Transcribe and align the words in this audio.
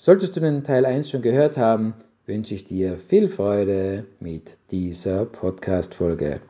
Solltest 0.00 0.36
du 0.36 0.40
den 0.40 0.62
Teil 0.62 0.86
1 0.86 1.10
schon 1.10 1.22
gehört 1.22 1.56
haben, 1.56 1.92
wünsche 2.24 2.54
ich 2.54 2.62
dir 2.62 2.98
viel 2.98 3.26
Freude 3.26 4.06
mit 4.20 4.56
dieser 4.70 5.24
Podcast-Folge. 5.24 6.40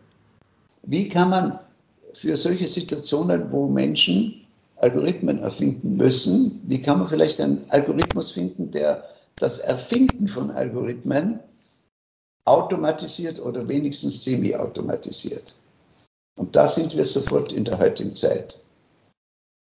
Wie 0.82 1.08
kann 1.08 1.30
man 1.30 1.58
für 2.12 2.36
solche 2.36 2.66
Situationen, 2.66 3.50
wo 3.50 3.66
Menschen 3.66 4.34
Algorithmen 4.76 5.38
erfinden 5.38 5.96
müssen, 5.96 6.60
wie 6.66 6.82
kann 6.82 6.98
man 6.98 7.08
vielleicht 7.08 7.40
einen 7.40 7.64
Algorithmus 7.70 8.32
finden, 8.32 8.70
der 8.70 9.02
das 9.36 9.60
Erfinden 9.60 10.28
von 10.28 10.50
Algorithmen 10.50 11.40
automatisiert 12.44 13.40
oder 13.40 13.66
wenigstens 13.66 14.24
semi-automatisiert? 14.24 15.54
Und 16.36 16.54
da 16.54 16.66
sind 16.66 16.94
wir 16.94 17.06
sofort 17.06 17.54
in 17.54 17.64
der 17.64 17.78
heutigen 17.78 18.14
Zeit. 18.14 18.58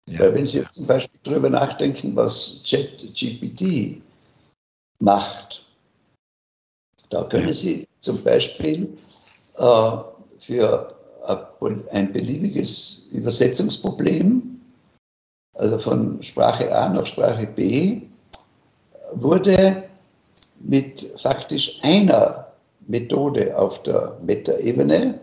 Ja. 0.07 0.19
Weil 0.19 0.35
wenn 0.35 0.45
Sie 0.45 0.57
jetzt 0.57 0.73
zum 0.73 0.85
Beispiel 0.87 1.19
darüber 1.23 1.49
nachdenken, 1.49 2.15
was 2.15 2.61
ChatGPT 2.63 4.01
macht, 4.99 5.65
da 7.09 7.23
können 7.23 7.53
Sie 7.53 7.87
zum 7.99 8.23
Beispiel 8.23 8.97
äh, 9.57 9.97
für 10.39 10.95
ein 11.91 12.13
beliebiges 12.13 13.09
Übersetzungsproblem, 13.13 14.61
also 15.53 15.79
von 15.79 16.21
Sprache 16.21 16.75
A 16.75 16.89
nach 16.89 17.05
Sprache 17.05 17.47
B, 17.47 18.01
wurde 19.13 19.89
mit 20.59 21.13
faktisch 21.17 21.79
einer 21.81 22.47
Methode 22.87 23.57
auf 23.57 23.81
der 23.83 24.17
Metaebene 24.21 25.19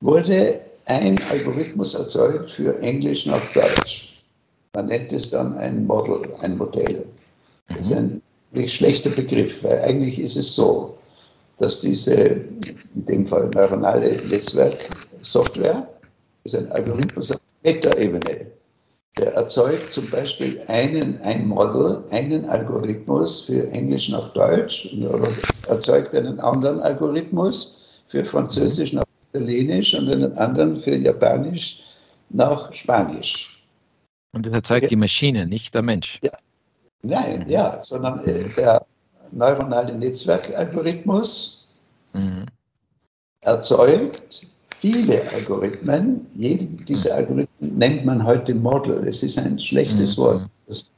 wurde 0.00 0.60
ein 0.88 1.18
Algorithmus 1.30 1.94
erzeugt 1.94 2.50
für 2.50 2.80
Englisch 2.80 3.26
nach 3.26 3.42
Deutsch. 3.52 4.22
Man 4.74 4.86
nennt 4.86 5.12
es 5.12 5.30
dann 5.30 5.56
ein 5.58 5.86
Model, 5.86 6.28
ein 6.40 6.56
Modell. 6.56 7.04
Das 7.68 7.80
ist 7.80 7.92
ein 7.92 8.22
wirklich 8.52 8.74
schlechter 8.74 9.10
Begriff, 9.10 9.62
weil 9.62 9.80
eigentlich 9.80 10.18
ist 10.18 10.36
es 10.36 10.54
so, 10.54 10.96
dass 11.58 11.80
diese, 11.80 12.14
in 12.14 13.04
dem 13.06 13.26
Fall 13.26 13.48
neuronale 13.48 14.22
Netzwerksoftware, 14.26 15.86
ist 16.44 16.54
ein 16.54 16.70
Algorithmus 16.72 17.32
auf 17.32 17.40
Metaebene. 17.62 18.46
Der 19.18 19.34
erzeugt 19.34 19.92
zum 19.92 20.08
Beispiel 20.10 20.60
einen, 20.68 21.20
ein 21.22 21.48
Model, 21.48 22.04
einen 22.10 22.48
Algorithmus 22.48 23.42
für 23.42 23.68
Englisch 23.72 24.08
nach 24.08 24.32
Deutsch, 24.32 24.88
oder 24.96 25.30
erzeugt 25.66 26.14
einen 26.14 26.38
anderen 26.40 26.80
Algorithmus 26.80 28.04
für 28.06 28.24
Französisch 28.24 28.92
nach 28.92 29.07
Italienisch 29.32 29.94
und 29.94 30.10
einen 30.10 30.36
anderen 30.38 30.76
für 30.76 30.96
Japanisch 30.96 31.80
nach 32.30 32.72
Spanisch. 32.72 33.62
Und 34.32 34.46
das 34.46 34.52
erzeugt 34.52 34.84
okay. 34.84 34.88
die 34.88 34.96
Maschine, 34.96 35.46
nicht 35.46 35.74
der 35.74 35.82
Mensch. 35.82 36.18
Ja. 36.22 36.32
Nein, 37.02 37.44
mhm. 37.44 37.50
ja, 37.50 37.78
sondern 37.82 38.24
äh, 38.24 38.48
der 38.54 38.84
neuronale 39.30 39.94
Netzwerkalgorithmus 39.94 41.68
mhm. 42.12 42.46
erzeugt 43.40 44.46
viele 44.76 45.30
Algorithmen. 45.32 46.26
Jeden 46.34 46.84
dieser 46.84 47.12
mhm. 47.12 47.18
Algorithmen 47.18 47.78
nennt 47.78 48.04
man 48.04 48.24
heute 48.24 48.54
Model. 48.54 49.06
Es 49.06 49.22
ist 49.22 49.38
ein 49.38 49.58
schlechtes 49.60 50.16
mhm. 50.16 50.22
Wort. 50.22 50.50
Das 50.66 50.92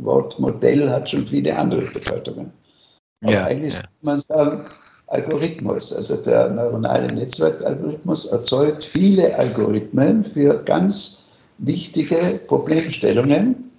Wort 0.00 0.38
Modell 0.38 0.88
hat 0.88 1.10
schon 1.10 1.26
viele 1.26 1.56
andere 1.56 1.82
Bedeutungen. 1.82 2.52
Aber 3.22 3.32
ja, 3.32 3.44
eigentlich 3.44 3.74
ja. 3.74 3.82
kann 3.82 3.90
man 4.02 4.18
sagen, 4.18 4.66
Algorithmus, 5.10 5.92
also 5.92 6.16
der 6.16 6.50
neuronale 6.50 7.12
Netzwerkalgorithmus, 7.12 8.26
erzeugt 8.26 8.84
viele 8.84 9.36
Algorithmen 9.36 10.24
für 10.24 10.62
ganz 10.62 11.30
wichtige 11.58 12.40
Problemstellungen, 12.46 13.70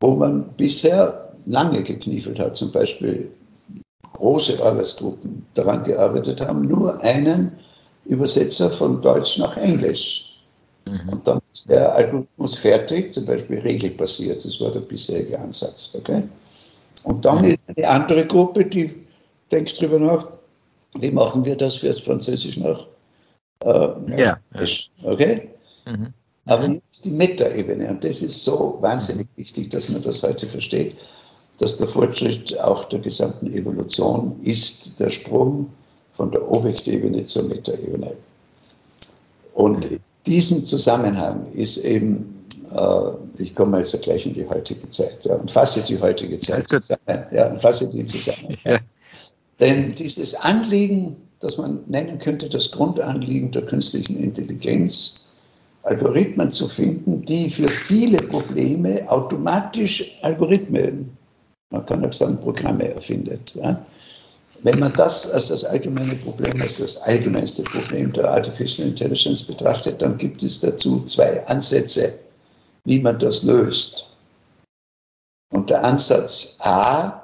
wo 0.00 0.10
man 0.14 0.44
bisher 0.56 1.32
lange 1.46 1.82
gekniefelt 1.82 2.38
hat, 2.38 2.54
zum 2.54 2.70
Beispiel 2.70 3.30
große 4.12 4.62
Arbeitsgruppen 4.62 5.44
daran 5.54 5.82
gearbeitet 5.84 6.40
haben, 6.42 6.62
nur 6.62 7.00
einen 7.02 7.52
Übersetzer 8.04 8.70
von 8.70 9.00
Deutsch 9.00 9.38
nach 9.38 9.56
Englisch. 9.56 10.38
Mhm. 10.84 11.08
Und 11.08 11.26
dann 11.26 11.40
ist 11.52 11.68
der 11.70 11.94
Algorithmus 11.94 12.58
fertig, 12.58 13.14
zum 13.14 13.24
Beispiel 13.24 13.60
regelbasiert, 13.60 14.44
das 14.44 14.60
war 14.60 14.70
der 14.70 14.80
bisherige 14.80 15.38
Ansatz. 15.38 15.94
Okay? 15.98 16.22
Und 17.04 17.24
dann 17.24 17.38
mhm. 17.38 17.44
ist 17.52 17.58
eine 17.74 17.88
andere 17.88 18.26
Gruppe, 18.26 18.66
die 18.66 18.94
denkt 19.50 19.80
darüber 19.80 19.98
nach, 19.98 20.28
wie 20.98 21.10
machen 21.10 21.44
wir 21.44 21.56
das 21.56 21.76
fürs 21.76 21.98
Französisch 21.98 22.56
noch? 22.56 22.86
Äh, 23.64 24.18
ja. 24.18 24.38
Okay? 25.02 25.48
Mhm. 25.86 26.12
Aber 26.46 26.68
jetzt 26.68 27.04
die 27.04 27.10
Meta-Ebene. 27.10 27.88
Und 27.88 28.04
das 28.04 28.22
ist 28.22 28.42
so 28.42 28.78
wahnsinnig 28.80 29.28
wichtig, 29.36 29.70
dass 29.70 29.88
man 29.88 30.02
das 30.02 30.22
heute 30.22 30.46
versteht, 30.48 30.96
dass 31.58 31.76
der 31.76 31.86
Fortschritt 31.86 32.58
auch 32.60 32.84
der 32.86 32.98
gesamten 32.98 33.52
Evolution 33.52 34.40
ist 34.42 34.98
der 34.98 35.10
Sprung 35.10 35.70
von 36.14 36.30
der 36.30 36.50
Objektebene 36.50 37.24
zur 37.24 37.44
Meta-Ebene. 37.44 38.12
Und 39.54 39.84
in 39.84 40.00
diesem 40.26 40.64
Zusammenhang 40.64 41.46
ist 41.52 41.78
eben, 41.78 42.44
äh, 42.74 43.10
ich 43.38 43.54
komme 43.54 43.78
also 43.78 43.98
gleich 43.98 44.26
in 44.26 44.34
die 44.34 44.48
heutige 44.48 44.88
Zeit 44.90 45.18
ja, 45.22 45.36
und 45.36 45.50
fasse 45.50 45.82
die 45.82 46.00
heutige 46.00 46.38
Zeit 46.40 46.68
zusammen. 46.68 47.26
Ja, 47.30 47.48
und 47.48 47.62
fasse 47.62 47.88
die 47.88 48.04
zusammen. 48.06 48.56
Ja. 48.64 48.78
Denn 49.62 49.94
dieses 49.94 50.34
Anliegen, 50.34 51.16
das 51.38 51.56
man 51.56 51.84
nennen 51.86 52.18
könnte, 52.18 52.48
das 52.48 52.68
Grundanliegen 52.72 53.52
der 53.52 53.62
künstlichen 53.62 54.16
Intelligenz, 54.16 55.20
Algorithmen 55.84 56.50
zu 56.50 56.66
finden, 56.66 57.24
die 57.24 57.48
für 57.48 57.68
viele 57.68 58.18
Probleme 58.18 59.08
automatisch 59.08 60.04
Algorithmen, 60.22 61.16
man 61.70 61.86
kann 61.86 62.04
auch 62.04 62.12
sagen 62.12 62.40
Programme 62.40 62.92
erfindet. 62.92 63.52
Ja? 63.54 63.86
Wenn 64.64 64.80
man 64.80 64.92
das 64.94 65.30
als 65.30 65.46
das 65.46 65.64
allgemeine 65.64 66.16
Problem, 66.16 66.60
als 66.60 66.78
das 66.78 66.96
allgemeinste 66.96 67.62
Problem 67.62 68.12
der 68.12 68.32
Artificial 68.32 68.88
Intelligence 68.88 69.44
betrachtet, 69.44 70.02
dann 70.02 70.18
gibt 70.18 70.42
es 70.42 70.58
dazu 70.58 71.04
zwei 71.04 71.46
Ansätze, 71.46 72.12
wie 72.84 72.98
man 72.98 73.16
das 73.20 73.44
löst. 73.44 74.08
Und 75.52 75.70
der 75.70 75.84
Ansatz 75.84 76.56
A 76.60 77.21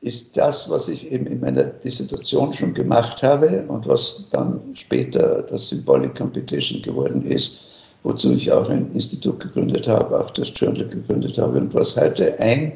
ist 0.00 0.36
das, 0.36 0.70
was 0.70 0.88
ich 0.88 1.12
eben 1.12 1.26
in 1.26 1.40
meiner 1.40 1.64
Dissertation 1.64 2.52
schon 2.52 2.72
gemacht 2.72 3.22
habe 3.22 3.64
und 3.68 3.86
was 3.86 4.28
dann 4.30 4.60
später 4.74 5.42
das 5.42 5.68
Symbolic 5.68 6.14
Competition 6.14 6.80
geworden 6.80 7.24
ist, 7.26 7.72
wozu 8.02 8.32
ich 8.32 8.50
auch 8.50 8.68
ein 8.70 8.90
Institut 8.94 9.40
gegründet 9.40 9.86
habe, 9.86 10.18
auch 10.18 10.30
das 10.30 10.52
Journal 10.54 10.88
gegründet 10.88 11.36
habe 11.36 11.58
und 11.58 11.74
was 11.74 11.96
heute 11.96 12.38
ein 12.40 12.72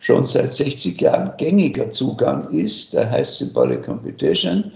schon 0.00 0.26
seit 0.26 0.52
60 0.52 1.00
Jahren 1.00 1.32
gängiger 1.38 1.88
Zugang 1.90 2.50
ist, 2.50 2.92
der 2.92 3.10
heißt 3.10 3.36
Symbolic 3.36 3.84
Competition 3.84 4.70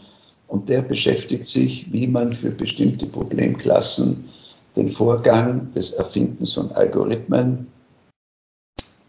und 0.48 0.70
der 0.70 0.80
beschäftigt 0.80 1.46
sich, 1.46 1.86
wie 1.92 2.06
man 2.06 2.32
für 2.32 2.50
bestimmte 2.50 3.04
Problemklassen 3.06 4.30
den 4.74 4.90
Vorgang 4.90 5.70
des 5.74 5.92
Erfindens 5.92 6.54
von 6.54 6.72
Algorithmen 6.72 7.66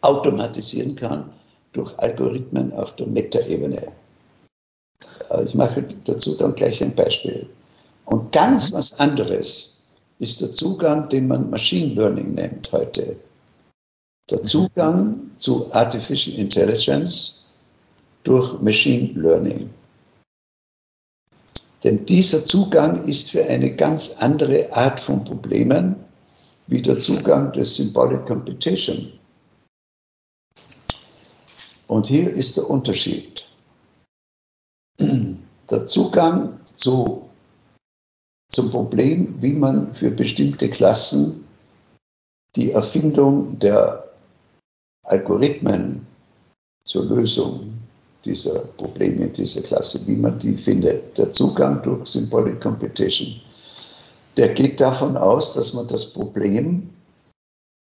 automatisieren 0.02 0.96
kann 0.98 1.30
durch 1.74 1.98
Algorithmen 2.00 2.74
auf 2.74 2.96
der 2.96 3.08
Metaebene. 3.08 3.92
Äh, 5.30 5.44
ich 5.44 5.56
mache 5.56 5.84
dazu 6.06 6.36
dann 6.36 6.56
gleich 6.56 6.82
ein 6.82 6.96
Beispiel. 6.96 7.48
Und 8.06 8.32
ganz 8.32 8.74
was 8.74 9.00
anderes 9.00 9.84
ist 10.20 10.42
der 10.42 10.54
Zugang, 10.54 11.10
den 11.10 11.28
man 11.28 11.50
Machine 11.50 11.94
Learning 11.94 12.34
nennt 12.36 12.72
heute. 12.72 13.16
Der 14.30 14.44
Zugang 14.44 15.20
zu 15.38 15.74
Artificial 15.74 16.38
Intelligence 16.38 17.48
durch 18.24 18.60
Machine 18.62 19.10
Learning. 19.20 19.70
Denn 21.84 22.06
dieser 22.06 22.46
Zugang 22.46 23.06
ist 23.06 23.32
für 23.32 23.44
eine 23.44 23.76
ganz 23.76 24.18
andere 24.20 24.72
Art 24.74 25.00
von 25.00 25.24
Problemen 25.24 25.96
wie 26.68 26.82
der 26.82 26.98
Zugang 27.00 27.52
des 27.54 27.76
Symbolic 27.76 28.26
Competition 28.26 29.12
und 31.92 32.08
hier 32.08 32.32
ist 32.34 32.56
der 32.56 32.70
Unterschied. 32.70 33.44
Der 34.98 35.86
Zugang 35.88 36.58
zu, 36.76 37.30
zum 38.50 38.72
Problem, 38.72 39.36
wie 39.42 39.52
man 39.52 39.94
für 39.94 40.10
bestimmte 40.10 40.70
Klassen 40.70 41.46
die 42.56 42.72
Erfindung 42.72 43.60
der 43.60 44.10
Algorithmen 45.04 46.08
zur 46.86 47.06
Lösung 47.06 47.74
dieser 48.24 48.60
Probleme 48.78 49.26
in 49.26 49.34
dieser 49.34 49.62
Klasse, 49.62 50.00
wie 50.08 50.16
man 50.16 50.40
die 50.40 50.56
findet. 50.56 51.18
Der 51.18 51.34
Zugang 51.34 51.84
durch 51.84 52.08
Symbolic 52.08 52.62
Competition, 52.62 53.42
der 54.38 54.54
geht 54.54 54.80
davon 54.80 55.18
aus, 55.18 55.56
dass 55.56 55.74
man 55.74 55.88
das 55.88 56.06
Problem, 56.06 56.90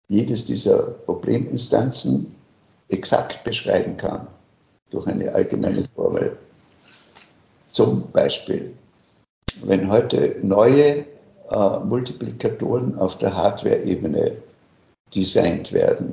jedes 0.08 0.44
dieser 0.44 0.92
Probleminstanzen 1.04 2.37
exakt 2.88 3.42
beschreiben 3.44 3.96
kann 3.96 4.26
durch 4.90 5.06
eine 5.06 5.32
allgemeine 5.32 5.86
Formel. 5.94 6.36
Zum 7.70 8.10
Beispiel, 8.12 8.74
wenn 9.64 9.90
heute 9.90 10.36
neue 10.42 11.04
äh, 11.50 11.78
Multiplikatoren 11.84 12.98
auf 12.98 13.18
der 13.18 13.36
Hardware-Ebene 13.36 14.32
designt 15.14 15.72
werden, 15.72 16.12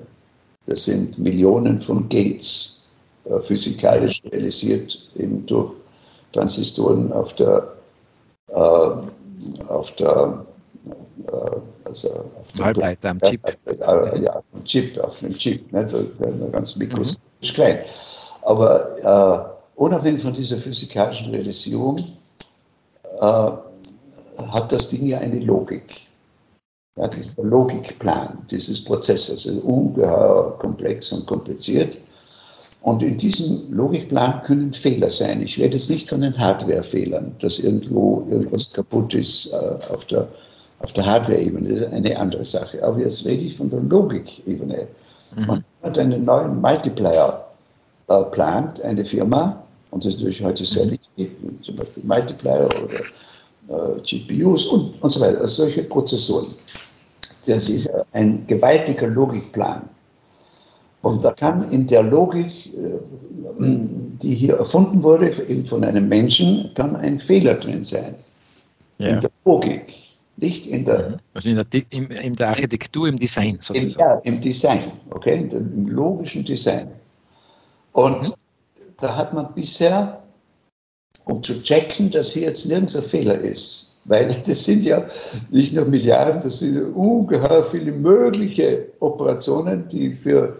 das 0.66 0.86
sind 0.86 1.18
Millionen 1.18 1.82
von 1.82 2.10
Gates, 2.10 2.90
äh, 3.26 3.40
physikalisch 3.42 4.22
realisiert 4.26 5.10
eben 5.16 5.46
durch 5.46 5.72
Transistoren 6.34 7.14
auf 7.14 7.34
der, 7.36 7.74
äh, 8.50 8.90
auf 9.68 9.92
der 9.98 10.46
also 11.84 12.10
auf 12.10 12.60
Halbleiter 12.60 13.10
am 13.10 13.22
Chip. 13.22 13.42
Äh, 13.66 14.22
ja, 14.22 14.42
am 14.54 14.64
Chip, 14.64 14.98
auf 15.00 15.20
dem 15.20 15.38
Chip, 15.38 15.72
nicht? 15.72 16.52
ganz 16.52 16.76
mikroskopisch 16.76 17.52
mhm. 17.52 17.56
klein. 17.56 17.80
Aber 18.44 19.56
äh, 19.76 19.80
unabhängig 19.80 20.22
von 20.22 20.34
dieser 20.34 20.58
physikalischen 20.58 21.32
Realisierung 21.32 22.00
äh, 23.20 23.52
hat 24.48 24.72
das 24.72 24.90
Ding 24.90 25.06
ja 25.06 25.20
eine 25.20 25.40
Logik. 25.40 26.02
Ja, 26.98 27.08
das 27.08 27.20
ist 27.20 27.38
der 27.38 27.46
Logikplan 27.46 28.46
dieses 28.50 28.84
Prozessors, 28.84 29.48
also 29.48 29.60
ungeheuer 29.62 30.58
komplex 30.60 31.12
und 31.12 31.26
kompliziert. 31.26 31.98
Und 32.86 33.02
in 33.02 33.18
diesem 33.18 33.74
Logikplan 33.74 34.44
können 34.44 34.72
Fehler 34.72 35.10
sein. 35.10 35.42
Ich 35.42 35.58
rede 35.58 35.76
jetzt 35.76 35.90
nicht 35.90 36.08
von 36.08 36.22
den 36.22 36.38
Hardware-Fehlern, 36.38 37.36
dass 37.40 37.58
irgendwo 37.60 38.26
irgendwas 38.30 38.72
kaputt 38.72 39.14
ist 39.16 39.52
äh, 39.52 39.92
auf 39.92 40.06
der, 40.06 40.28
auf 40.80 40.94
der 40.94 41.06
Hardware-Ebene. 41.06 41.70
Ist 41.70 41.92
eine 41.92 42.20
andere 42.20 42.46
Sache. 42.46 42.84
Aber 42.84 43.00
jetzt 43.00 43.26
rede 43.26 43.44
ich 43.44 43.58
von 43.58 43.70
der 43.70 43.82
Logik-Ebene. 43.82 44.88
Mhm. 45.36 45.46
Man 45.46 45.64
hat 45.84 45.98
einen 45.98 46.26
neuen 46.26 46.62
Multiplier 46.62 47.46
äh, 48.08 48.24
plant, 48.26 48.82
eine 48.82 49.04
Firma, 49.04 49.62
und 49.92 50.04
das 50.04 50.16
ist 50.16 50.20
natürlich 50.20 50.44
heute 50.44 50.66
sehr 50.66 50.86
mhm. 50.86 50.92
wichtig, 50.92 51.32
zum 51.62 51.76
Beispiel 51.78 52.04
Multiplier 52.04 52.68
oder 52.84 53.96
äh, 53.96 54.02
GPUs 54.02 54.66
und, 54.66 55.02
und 55.02 55.10
so 55.10 55.22
weiter, 55.22 55.40
also 55.40 55.64
solche 55.64 55.84
Prozessoren. 55.84 56.54
Das 57.46 57.70
ist 57.70 57.90
ein 58.12 58.46
gewaltiger 58.48 59.08
Logikplan. 59.08 59.84
Und 61.02 61.24
da 61.24 61.32
kann 61.32 61.72
in 61.72 61.86
der 61.88 62.04
Logik, 62.04 62.74
äh, 62.76 63.00
die 63.60 64.36
hier 64.36 64.58
erfunden 64.58 65.04
wurde, 65.04 65.32
eben 65.48 65.66
von 65.66 65.84
einem 65.84 66.10
Menschen, 66.10 66.72
kann 66.74 66.96
ein 66.96 67.20
Fehler 67.20 67.54
drin 67.54 67.84
sein. 67.84 68.16
Ja. 68.98 69.10
In 69.10 69.22
der 69.22 69.32
Logik, 69.46 69.94
nicht 70.38 70.68
in 70.68 70.86
der. 70.86 71.10
Mhm. 71.10 71.16
Also 71.34 71.50
in 71.50 71.56
der, 71.56 71.66
in, 71.90 72.12
in 72.12 72.34
der 72.34 72.50
Architektur, 72.50 73.08
im 73.08 73.18
Design 73.18 73.58
sozusagen. 73.60 74.00
ja, 74.00 74.16
im 74.24 74.42
Design, 74.42 74.92
okay, 75.12 75.48
im 75.52 75.88
logischen 75.88 76.44
Design. 76.44 76.88
Und 77.94 78.22
mhm. 78.22 78.34
da 78.98 79.16
hat 79.16 79.34
man 79.34 79.54
bisher 79.54 80.22
um 81.26 81.42
zu 81.42 81.62
checken, 81.64 82.12
dass 82.12 82.32
hier 82.32 82.44
jetzt 82.44 82.66
nirgends 82.68 82.96
ein 82.96 83.04
Fehler 83.04 83.40
ist. 83.40 84.02
Weil 84.06 84.42
das 84.46 84.64
sind 84.64 84.84
ja 84.84 85.06
nicht 85.50 85.74
nur 85.74 85.86
Milliarden, 85.86 86.42
das 86.42 86.60
sind 86.60 86.78
ungeheuer 86.96 87.66
viele 87.72 87.92
mögliche 87.92 88.88
Operationen, 89.00 89.88
die 89.88 90.14
für 90.14 90.60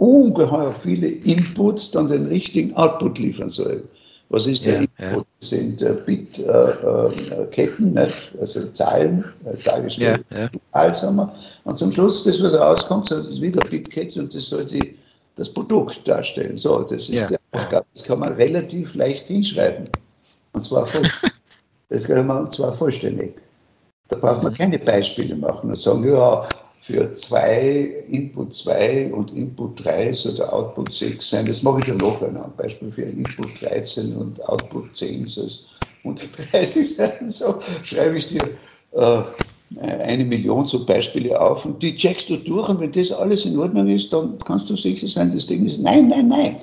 ungeheuer 0.00 0.72
viele 0.82 1.08
Inputs 1.08 1.90
dann 1.90 2.08
den 2.08 2.26
richtigen 2.26 2.74
Output 2.76 3.18
liefern 3.18 3.50
sollen. 3.50 3.82
Was 4.30 4.46
ist 4.46 4.66
der 4.66 4.74
ja, 4.74 4.80
Input? 4.80 5.26
Das 5.40 5.50
sind 5.50 5.80
äh, 5.80 5.94
Bit-Ketten, 6.04 7.96
äh, 7.96 8.08
äh, 8.08 8.12
also 8.40 8.68
Zahlen 8.72 9.24
äh, 9.44 9.56
dargestellt, 9.62 10.24
ja, 10.30 10.50
ja. 10.74 11.32
Und 11.64 11.78
zum 11.78 11.92
Schluss, 11.92 12.24
das, 12.24 12.42
was 12.42 12.54
rauskommt, 12.54 13.10
das 13.10 13.40
wieder 13.40 13.60
Bitkette 13.68 14.20
und 14.20 14.34
das 14.34 14.48
soll 14.48 14.66
die 14.66 14.98
das 15.38 15.48
Produkt 15.48 16.06
darstellen. 16.06 16.56
So, 16.56 16.82
das 16.82 17.08
ist 17.08 17.10
ja. 17.10 17.28
die 17.28 17.36
Aufgabe. 17.52 17.86
Das 17.94 18.02
kann 18.02 18.18
man 18.18 18.34
relativ 18.34 18.94
leicht 18.94 19.28
hinschreiben. 19.28 19.88
Und 20.52 20.64
zwar, 20.64 20.84
voll, 20.86 21.08
das 21.88 22.04
kann 22.04 22.26
man 22.26 22.44
und 22.44 22.52
zwar 22.52 22.72
vollständig. 22.74 23.36
Da 24.08 24.16
braucht 24.16 24.42
man 24.42 24.52
mhm. 24.52 24.56
keine 24.56 24.78
Beispiele 24.78 25.36
machen 25.36 25.70
und 25.70 25.80
sagen, 25.80 26.04
ja, 26.04 26.46
für 26.80 27.12
zwei, 27.12 28.04
Input 28.10 28.54
2 28.54 29.12
und 29.12 29.32
Input 29.34 29.84
3 29.84 30.12
soll 30.12 30.34
der 30.34 30.52
Output 30.52 30.92
6 30.94 31.28
sein. 31.28 31.46
Das 31.46 31.62
mache 31.62 31.80
ich 31.80 31.86
ja 31.88 31.94
noch 31.94 32.22
ein 32.22 32.36
Beispiel 32.56 32.90
für 32.90 33.02
Input 33.02 33.60
13 33.60 34.16
und 34.16 34.42
Output 34.48 34.96
10 34.96 35.26
soll 35.26 35.46
es 35.46 35.60
130 36.04 36.96
sein. 36.96 37.28
So 37.28 37.60
schreibe 37.82 38.16
ich 38.16 38.26
dir 38.26 38.42
äh, 38.92 39.22
eine 39.80 40.24
Million 40.24 40.66
so 40.66 40.84
Beispiele 40.84 41.38
auf 41.38 41.64
und 41.64 41.82
die 41.82 41.94
checkst 41.94 42.30
du 42.30 42.36
durch 42.38 42.68
und 42.68 42.80
wenn 42.80 42.92
das 42.92 43.12
alles 43.12 43.44
in 43.44 43.58
Ordnung 43.58 43.88
ist, 43.88 44.12
dann 44.12 44.38
kannst 44.46 44.70
du 44.70 44.76
sicher 44.76 45.06
sein, 45.06 45.34
das 45.34 45.46
Ding 45.46 45.66
ist, 45.66 45.78
nein, 45.78 46.08
nein, 46.08 46.28
nein, 46.28 46.56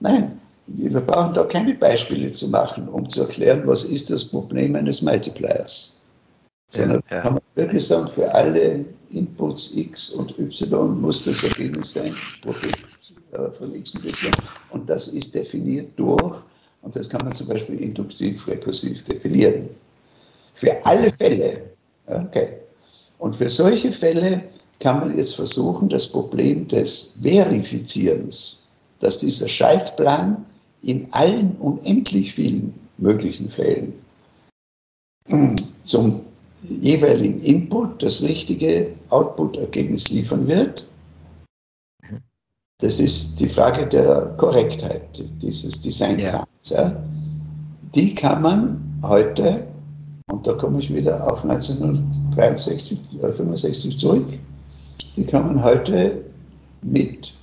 nein. 0.00 0.40
Wir 0.66 1.00
brauchen 1.00 1.32
da 1.32 1.44
keine 1.44 1.74
Beispiele 1.74 2.30
zu 2.30 2.48
machen, 2.48 2.88
um 2.88 3.08
zu 3.08 3.22
erklären, 3.22 3.62
was 3.64 3.84
ist 3.84 4.10
das 4.10 4.24
Problem 4.24 4.74
eines 4.76 5.00
Multipliers. 5.00 6.02
Sondern 6.70 7.02
ja, 7.10 7.16
ja. 7.16 7.22
kann 7.22 7.32
man 7.34 7.42
wirklich 7.54 7.86
sagen, 7.86 8.08
für 8.08 8.32
alle 8.34 8.84
Inputs 9.10 9.74
x 9.74 10.10
und 10.10 10.38
y 10.38 11.00
muss 11.00 11.24
das 11.24 11.42
Ergebnis 11.42 11.92
sein, 11.92 12.14
äh, 12.44 13.50
von 13.50 13.74
x 13.74 13.94
und 13.94 14.04
y. 14.04 14.32
Und 14.70 14.88
das 14.88 15.08
ist 15.08 15.34
definiert 15.34 15.90
durch, 15.96 16.36
und 16.82 16.94
das 16.94 17.08
kann 17.08 17.24
man 17.24 17.34
zum 17.34 17.48
Beispiel 17.48 17.80
induktiv, 17.80 18.46
rekursiv 18.46 19.04
definieren. 19.04 19.68
Für 20.54 20.84
alle 20.84 21.12
Fälle, 21.12 21.68
Okay. 22.08 22.48
Und 23.18 23.36
für 23.36 23.48
solche 23.48 23.92
Fälle 23.92 24.42
kann 24.80 25.00
man 25.00 25.16
jetzt 25.16 25.34
versuchen, 25.34 25.88
das 25.88 26.06
Problem 26.06 26.68
des 26.68 27.18
Verifizierens, 27.20 28.68
dass 29.00 29.18
dieser 29.18 29.48
Schaltplan 29.48 30.44
in 30.82 31.06
allen 31.10 31.56
unendlich 31.56 32.34
vielen 32.34 32.74
möglichen 32.98 33.48
Fällen 33.48 33.92
zum 35.82 36.22
jeweiligen 36.62 37.40
Input 37.40 38.02
das 38.02 38.22
richtige 38.22 38.88
Output-Ergebnis 39.10 40.08
liefern 40.08 40.46
wird. 40.46 40.88
Das 42.80 43.00
ist 43.00 43.40
die 43.40 43.48
Frage 43.48 43.86
der 43.86 44.34
Korrektheit 44.36 45.02
dieses 45.42 45.80
Designplans. 45.80 46.46
Ja. 46.64 47.02
Die 47.94 48.14
kann 48.14 48.42
man 48.42 49.00
heute 49.02 49.66
und 50.30 50.46
da 50.46 50.52
komme 50.52 50.80
ich 50.80 50.92
wieder 50.92 51.26
auf 51.32 51.42
1963, 51.42 52.98
äh, 53.22 53.32
65 53.32 53.98
zurück. 53.98 54.26
Die 55.16 55.24
kann 55.24 55.46
man 55.46 55.62
heute 55.62 56.24
mit 56.82 57.34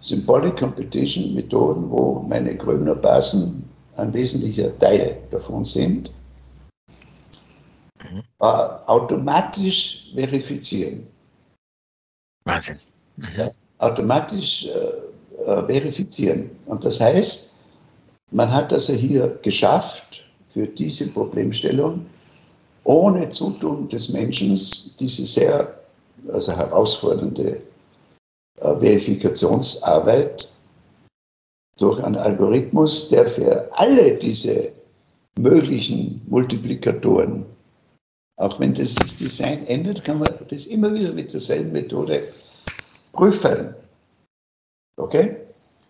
Symbolic 0.00 0.56
Competition 0.56 1.34
Methoden, 1.34 1.90
wo 1.90 2.24
meine 2.28 2.56
Gröbner 2.56 2.94
Basen 2.94 3.64
ein 3.96 4.12
wesentlicher 4.12 4.76
Teil 4.78 5.18
davon 5.30 5.64
sind, 5.64 6.12
mhm. 8.10 8.22
äh, 8.40 8.44
automatisch 8.44 10.10
verifizieren. 10.14 11.06
Wahnsinn. 12.44 12.78
Mhm. 13.16 13.26
Ja, 13.36 13.50
automatisch 13.78 14.66
äh, 14.66 15.42
äh, 15.44 15.66
verifizieren. 15.66 16.50
Und 16.66 16.84
das 16.84 17.00
heißt, 17.00 17.56
man 18.30 18.52
hat 18.52 18.72
also 18.72 18.92
hier 18.92 19.38
geschafft, 19.42 20.24
für 20.52 20.66
diese 20.66 21.10
Problemstellung 21.12 22.06
ohne 22.84 23.28
Zutun 23.30 23.88
des 23.88 24.08
Menschen 24.08 24.48
diese 24.98 25.26
sehr 25.26 25.80
also 26.28 26.52
herausfordernde 26.52 27.62
äh, 28.56 28.80
Verifikationsarbeit 28.80 30.50
durch 31.78 32.02
einen 32.02 32.16
Algorithmus, 32.16 33.08
der 33.08 33.28
für 33.28 33.70
alle 33.72 34.16
diese 34.16 34.72
möglichen 35.38 36.20
Multiplikatoren, 36.26 37.46
auch 38.40 38.58
wenn 38.58 38.72
das 38.72 38.94
Design 39.18 39.66
ändert, 39.66 40.02
kann 40.04 40.18
man 40.18 40.34
das 40.48 40.66
immer 40.66 40.92
wieder 40.94 41.12
mit 41.12 41.32
derselben 41.32 41.72
Methode 41.72 42.32
prüfen. 43.12 43.74
Okay? 44.96 45.36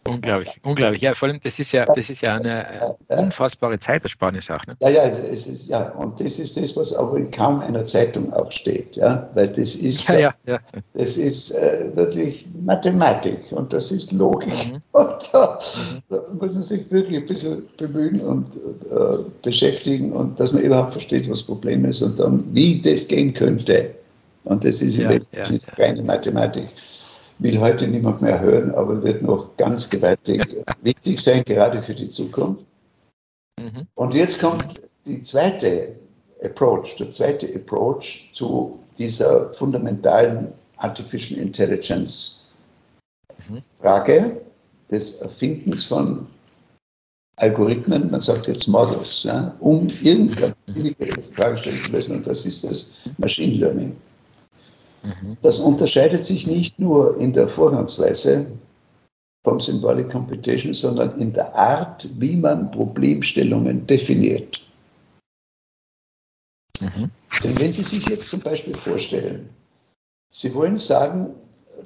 Unglaublich, 0.08 0.58
unglaublich. 0.64 1.02
Ja, 1.02 1.12
vor 1.14 1.28
allem, 1.28 1.40
das 1.44 1.58
ist 1.58 1.72
ja, 1.72 1.84
das 1.84 2.08
ist 2.08 2.22
ja 2.22 2.36
eine 2.36 2.96
unfassbare 3.08 3.78
Zeitersparnis 3.78 4.50
auch. 4.50 4.64
Ne? 4.66 4.74
Ja, 4.80 4.88
ja, 4.88 5.02
es 5.04 5.46
ist, 5.46 5.68
ja, 5.68 5.90
und 5.90 6.18
das 6.18 6.38
ist 6.38 6.56
das, 6.56 6.74
was 6.74 6.94
aber 6.94 7.18
in 7.18 7.30
kaum 7.30 7.60
einer 7.60 7.84
Zeitung 7.84 8.32
auch 8.32 8.50
steht, 8.50 8.96
ja, 8.96 9.28
weil 9.34 9.48
das 9.48 9.74
ist, 9.74 10.08
ja, 10.08 10.18
ja, 10.18 10.34
ja. 10.46 10.58
das 10.94 11.18
ist 11.18 11.50
äh, 11.50 11.90
wirklich 11.94 12.46
Mathematik 12.64 13.40
und 13.50 13.72
das 13.74 13.92
ist 13.92 14.10
Logik. 14.12 14.48
Mhm. 14.48 14.80
Und 14.92 15.30
da, 15.32 15.58
mhm. 15.76 16.02
da, 16.08 16.22
muss 16.38 16.52
man 16.52 16.62
sich 16.62 16.90
wirklich 16.90 17.18
ein 17.18 17.26
bisschen 17.26 17.62
bemühen 17.76 18.20
und 18.20 18.46
äh, 18.56 19.22
beschäftigen 19.42 20.12
und 20.12 20.38
dass 20.38 20.52
man 20.52 20.62
überhaupt 20.62 20.92
versteht, 20.92 21.28
was 21.30 21.38
das 21.38 21.46
Problem 21.46 21.84
ist 21.84 22.02
und 22.02 22.18
dann, 22.18 22.44
wie 22.52 22.80
das 22.80 23.06
gehen 23.06 23.32
könnte. 23.32 23.94
Und 24.44 24.64
das 24.64 24.82
ist 24.82 24.96
im 24.96 25.02
ja, 25.02 25.10
Wesentlichen 25.10 25.60
ja, 25.68 25.74
keine 25.76 26.02
Mathematik. 26.02 26.68
Will 27.40 27.58
heute 27.58 27.88
niemand 27.88 28.22
mehr 28.22 28.40
hören, 28.40 28.74
aber 28.74 29.02
wird 29.02 29.22
noch 29.22 29.56
ganz 29.56 29.88
gewaltig 29.88 30.42
wichtig 30.82 31.20
sein, 31.20 31.42
gerade 31.44 31.82
für 31.82 31.94
die 31.94 32.08
Zukunft. 32.08 32.64
Mhm. 33.58 33.86
Und 33.94 34.14
jetzt 34.14 34.40
kommt 34.40 34.80
die 35.06 35.20
zweite 35.22 35.96
Approach, 36.42 36.96
der 36.96 37.10
zweite 37.10 37.52
Approach 37.54 38.30
zu 38.32 38.78
dieser 38.98 39.52
fundamentalen 39.54 40.52
Artificial 40.76 41.40
Intelligence 41.40 42.52
mhm. 43.48 43.62
Frage 43.80 44.40
des 44.90 45.16
Erfindens 45.16 45.84
von 45.84 46.26
Algorithmen, 47.36 48.10
man 48.10 48.20
sagt 48.20 48.48
jetzt 48.48 48.66
Models, 48.68 49.22
ja, 49.22 49.54
um 49.60 49.88
irgendeine 50.02 50.54
Frage 51.34 51.56
stellen 51.56 51.78
zu 51.78 51.90
müssen, 51.90 52.16
und 52.16 52.26
das 52.26 52.44
ist 52.44 52.64
das 52.64 52.94
Machine 53.16 53.54
Learning. 53.54 53.96
Mhm. 55.02 55.36
Das 55.42 55.58
unterscheidet 55.58 56.24
sich 56.24 56.46
nicht 56.46 56.78
nur 56.78 57.18
in 57.18 57.32
der 57.32 57.48
Vorgangsweise 57.48 58.52
vom 59.42 59.60
Symbolic 59.60 60.10
Computation, 60.10 60.74
sondern 60.74 61.18
in 61.20 61.32
der 61.32 61.54
Art, 61.54 62.08
wie 62.18 62.36
man 62.36 62.70
Problemstellungen 62.70 63.86
definiert. 63.86 64.60
Mhm. 66.80 67.10
Denn 67.42 67.58
wenn 67.58 67.72
Sie 67.72 67.82
sich 67.82 68.06
jetzt 68.06 68.28
zum 68.28 68.40
Beispiel 68.40 68.76
vorstellen, 68.76 69.48
Sie 70.30 70.54
wollen 70.54 70.76
sagen 70.76 71.34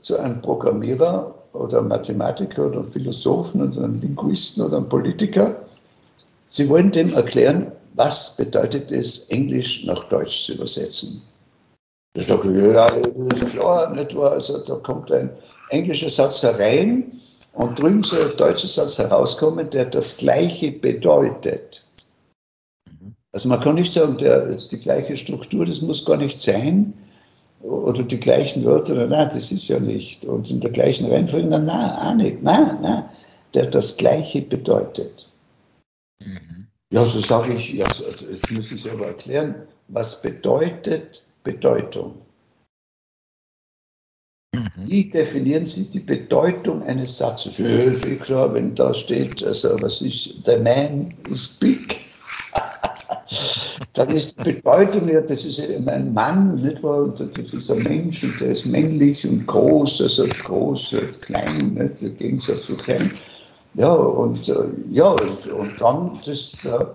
zu 0.01 0.19
einem 0.19 0.43
Programmierer 0.43 1.35
oder 1.53 1.79
einem 1.79 1.89
Mathematiker 1.89 2.67
oder 2.67 2.81
einem 2.81 2.91
Philosophen 2.91 3.63
oder 3.63 3.85
einem 3.85 4.01
Linguisten 4.01 4.63
oder 4.63 4.79
einem 4.79 4.89
Politiker, 4.89 5.65
Sie 6.49 6.69
wollen 6.69 6.91
dem 6.93 7.15
erklären, 7.15 7.73
was 7.95 8.37
bedeutet 8.37 8.91
es, 8.91 9.29
Englisch 9.31 9.85
nach 9.85 10.05
Deutsch 10.09 10.47
zu 10.47 10.55
übersetzen. 10.55 11.23
Ich 12.17 12.27
sage, 12.27 12.49
ja, 12.53 12.91
das 12.91 13.51
klar, 13.51 13.91
nicht 13.91 14.17
wahr? 14.17 14.33
Also 14.33 14.59
da 14.59 14.77
kommt 14.77 15.11
ein 15.11 15.31
englischer 15.71 16.09
Satz 16.09 16.43
herein 16.43 17.13
und 17.55 17.79
drüben 17.79 18.05
soll 18.05 18.31
ein 18.31 18.37
deutscher 18.37 18.69
Satz 18.69 18.99
herauskommen, 18.99 19.69
der 19.71 19.87
das 19.87 20.17
Gleiche 20.17 20.71
bedeutet. 20.71 21.85
Also 23.33 23.49
man 23.49 23.61
kann 23.61 23.75
nicht 23.75 23.93
sagen, 23.93 24.17
der 24.19 24.47
ist 24.47 24.71
die 24.71 24.79
gleiche 24.79 25.17
Struktur, 25.17 25.67
das 25.67 25.81
muss 25.81 26.05
gar 26.05 26.17
nicht 26.17 26.41
sein. 26.41 26.95
Oder 27.63 28.05
die 28.05 28.21
gleichen 28.21 28.65
Wörter, 28.65 28.95
nein, 28.95 29.31
das 29.33 29.51
ist 29.51 29.67
ja 29.67 29.81
nicht. 29.81 30.25
Und 30.25 30.49
in 30.51 30.61
der 30.61 30.71
gleichen 30.71 31.11
Reihenfolge, 31.11 31.49
nein, 31.49 31.67
auch 31.67 32.15
nicht, 32.15 32.43
nein, 32.43 32.79
nein, 32.81 33.09
der 33.55 33.67
das 33.67 33.97
Gleiche 33.97 34.43
bedeutet. 34.43 35.29
Mhm. 36.21 36.69
Ja, 36.91 37.07
so 37.07 37.19
sage 37.19 37.55
ich, 37.55 37.73
ja, 37.73 37.87
jetzt 38.31 38.53
muss 38.53 38.71
ich 38.71 38.89
aber 38.89 39.07
erklären, 39.07 39.55
was 39.89 40.23
bedeutet 40.23 41.27
Bedeutung? 41.45 42.15
Mhm. 44.55 44.89
Wie 44.89 45.11
definieren 45.11 45.65
Sie 45.65 45.91
die 45.91 46.01
Bedeutung 46.01 46.83
eines 46.83 47.19
Satzes? 47.19 47.59
Ja, 47.59 47.67
ist 47.67 48.21
klar, 48.23 48.53
wenn 48.55 48.75
da 48.75 48.95
steht, 48.95 49.43
also 49.45 49.81
was 49.81 50.01
ist, 50.01 50.45
the 50.45 50.57
man 50.59 51.15
is 51.29 51.47
big, 51.47 52.01
dann 53.95 54.11
ist 54.11 54.37
die 54.39 54.53
Bedeutung 54.53 55.09
ja, 55.09 55.21
das 55.21 55.45
ist 55.45 55.59
eben 55.59 55.89
ein 55.89 56.13
Mann, 56.15 56.63
nicht 56.63 56.83
wahr? 56.83 57.05
Und 57.05 57.21
das 57.21 57.53
ist 57.53 57.71
ein 57.71 57.83
Mensch 57.83 58.23
und 58.23 58.41
der 58.41 58.53
ist 58.53 58.65
männlich 58.65 59.27
und 59.27 59.47
groß, 59.47 60.01
also 60.03 60.27
groß, 60.27 60.93
und 60.95 61.23
klein, 61.23 61.75
nicht? 61.75 62.03
im 62.03 62.17
Gegensatz 62.17 62.67
zu 62.67 62.77
klein. 62.77 63.11
Ja, 63.75 63.93
und 63.93 64.49
äh, 64.49 64.55
ja, 64.91 65.09
und, 65.09 65.47
und 65.49 65.81
dann 65.81 66.21
das, 66.25 66.53
der 66.63 66.95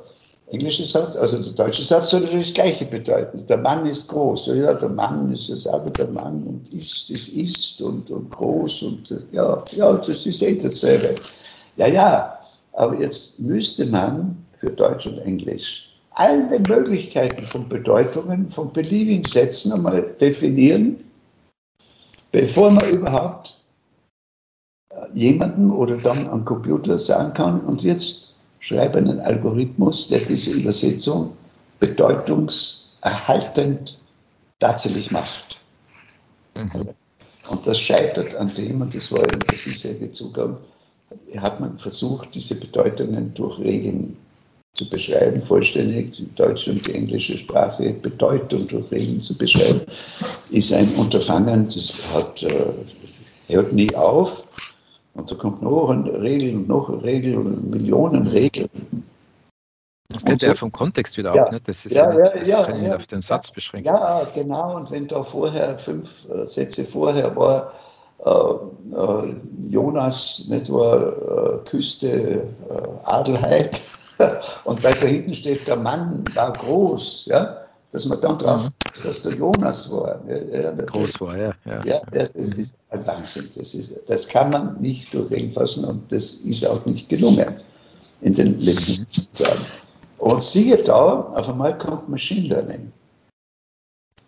englische 0.52 0.84
Satz, 0.84 1.16
also 1.16 1.42
der 1.42 1.54
deutsche 1.54 1.84
Satz 1.84 2.10
soll 2.10 2.22
natürlich 2.22 2.48
das 2.48 2.56
Gleiche 2.56 2.86
bedeuten. 2.86 3.46
Der 3.48 3.58
Mann 3.58 3.86
ist 3.86 4.08
groß. 4.08 4.48
Ja, 4.48 4.74
der 4.74 4.90
Mann 4.90 5.32
ist 5.34 5.48
jetzt 5.48 5.68
aber 5.68 5.90
der 5.92 6.08
Mann 6.08 6.44
und 6.44 6.74
ist, 6.74 7.10
ist, 7.10 7.30
ist 7.30 7.82
und, 7.82 8.10
und 8.10 8.30
groß 8.32 8.84
und 8.84 9.14
ja, 9.32 9.64
ja, 9.72 9.94
das 9.94 10.26
ist 10.26 10.42
eh 10.42 10.56
dasselbe. 10.56 11.16
Ja, 11.78 11.88
ja, 11.88 12.40
aber 12.74 13.00
jetzt 13.00 13.40
müsste 13.40 13.86
man 13.86 14.38
für 14.60 14.72
Deutsch 14.72 15.06
und 15.06 15.20
Englisch 15.20 15.90
alle 16.12 16.60
Möglichkeiten 16.60 17.46
von 17.46 17.70
Bedeutungen, 17.70 18.50
von 18.50 18.74
beliebigen 18.74 19.24
Sätzen 19.24 19.72
einmal 19.72 20.02
definieren, 20.20 20.98
bevor 22.32 22.72
man 22.72 22.90
überhaupt 22.90 23.56
äh, 24.90 24.96
jemanden 25.14 25.72
oder 25.72 25.96
dann 25.98 26.28
am 26.28 26.44
Computer 26.44 27.00
sagen 27.00 27.34
kann, 27.34 27.62
und 27.62 27.84
jetzt 27.84 28.29
schreibe 28.60 28.98
einen 28.98 29.20
Algorithmus, 29.20 30.08
der 30.10 30.20
diese 30.20 30.52
Übersetzung 30.52 31.36
bedeutungserhaltend 31.80 33.98
tatsächlich 34.60 35.12
macht. 35.12 35.58
Mhm. 36.56 36.90
Und 37.50 37.66
das 37.66 37.80
scheitert 37.80 38.36
an 38.36 38.54
dem, 38.54 38.82
und 38.82 38.94
das 38.94 39.12
war 39.12 39.22
ja 39.22 39.28
der 39.28 39.58
bisherige 39.64 40.12
Zugang, 40.12 40.58
hat 41.38 41.60
man 41.60 41.78
versucht, 41.80 42.36
diese 42.36 42.60
Bedeutungen 42.60 43.34
durch 43.34 43.58
Regeln 43.60 44.16
zu 44.74 44.88
beschreiben, 44.88 45.42
vollständig 45.42 46.16
die 46.16 46.30
deutsche 46.36 46.72
und 46.72 46.86
die 46.86 46.94
englische 46.94 47.38
Sprache 47.38 47.94
Bedeutung 47.94 48.68
durch 48.68 48.92
Regeln 48.92 49.20
zu 49.20 49.36
beschreiben, 49.38 49.82
ist 50.52 50.72
ein 50.72 50.94
Unterfangen, 50.96 51.68
das, 51.74 51.94
hat, 52.14 52.44
äh, 52.44 52.66
das 53.02 53.22
hört 53.48 53.74
nie 53.74 53.94
auf. 53.96 54.44
Und 55.20 55.30
da 55.30 55.36
kommt 55.36 55.62
noch 55.62 55.90
eine 55.90 56.22
Regel 56.22 56.56
und 56.56 56.68
noch 56.68 56.90
eine 56.90 57.04
Regel 57.04 57.38
und 57.38 57.70
Millionen 57.70 58.28
Regeln. 58.28 58.70
Das 60.08 60.26
geht 60.26 60.40
so, 60.40 60.48
ja 60.48 60.56
vom 60.56 60.72
Kontext 60.72 61.18
wieder 61.18 61.36
ja, 61.36 61.44
ab, 61.44 61.52
ne? 61.52 61.62
Das 61.64 61.86
ist 61.86 61.96
ja, 61.96 62.12
ja, 62.12 62.30
das 62.30 62.48
ja, 62.48 62.64
kann 62.64 62.82
ich 62.82 62.88
ja, 62.88 62.96
auf 62.96 63.06
den 63.06 63.22
Satz 63.22 63.52
beschränken. 63.52 63.88
Ja, 63.88 64.24
genau. 64.34 64.78
Und 64.78 64.90
wenn 64.90 65.08
da 65.08 65.22
vorher 65.22 65.78
fünf 65.78 66.28
äh, 66.30 66.48
Sätze 66.48 66.84
vorher 66.84 67.36
war, 67.36 67.72
äh, 68.26 68.32
äh, 68.32 69.36
Jonas, 69.70 70.46
nicht 70.50 70.72
war 70.72 71.58
äh, 71.58 71.58
Küste 71.66 72.10
äh, 72.10 72.42
Adelheid, 73.04 73.80
und 74.64 74.84
weiter 74.84 75.08
hinten 75.08 75.34
steht, 75.34 75.68
der 75.68 75.78
Mann 75.78 76.24
war 76.34 76.54
groß, 76.54 77.26
ja, 77.28 77.58
dass 77.92 78.06
man 78.06 78.22
dann 78.22 78.38
drauf, 78.38 78.64
mhm. 78.66 79.04
dass 79.04 79.22
der 79.24 79.34
Jonas 79.34 79.90
war. 79.92 80.20
Ja, 80.28 80.72
groß 80.72 81.20
war, 81.22 81.38
ja. 81.38 81.54
Ja, 81.66 81.84
ja 81.86 82.02
das 82.12 82.30
ist 82.58 82.76
ein 82.90 83.06
Wahnsinn. 83.06 83.50
Das, 83.56 83.74
ist, 83.74 84.00
das 84.08 84.28
kann 84.28 84.52
man 84.52 84.80
nicht 84.80 85.14
durchfassen 85.14 85.86
und 85.86 86.12
das 86.12 86.34
ist 86.34 86.66
auch 86.68 86.86
nicht 86.86 87.10
gelungen 87.10 87.56
in 88.22 88.36
den 88.36 88.60
letzten 88.60 89.02
mhm. 89.02 89.46
Jahren. 89.46 89.66
Und 90.20 90.44
siehe 90.44 90.78
da, 90.84 91.22
auf 91.22 91.50
einmal 91.50 91.78
kommt 91.78 92.10
Machine 92.10 92.48
Learning. 92.48 92.92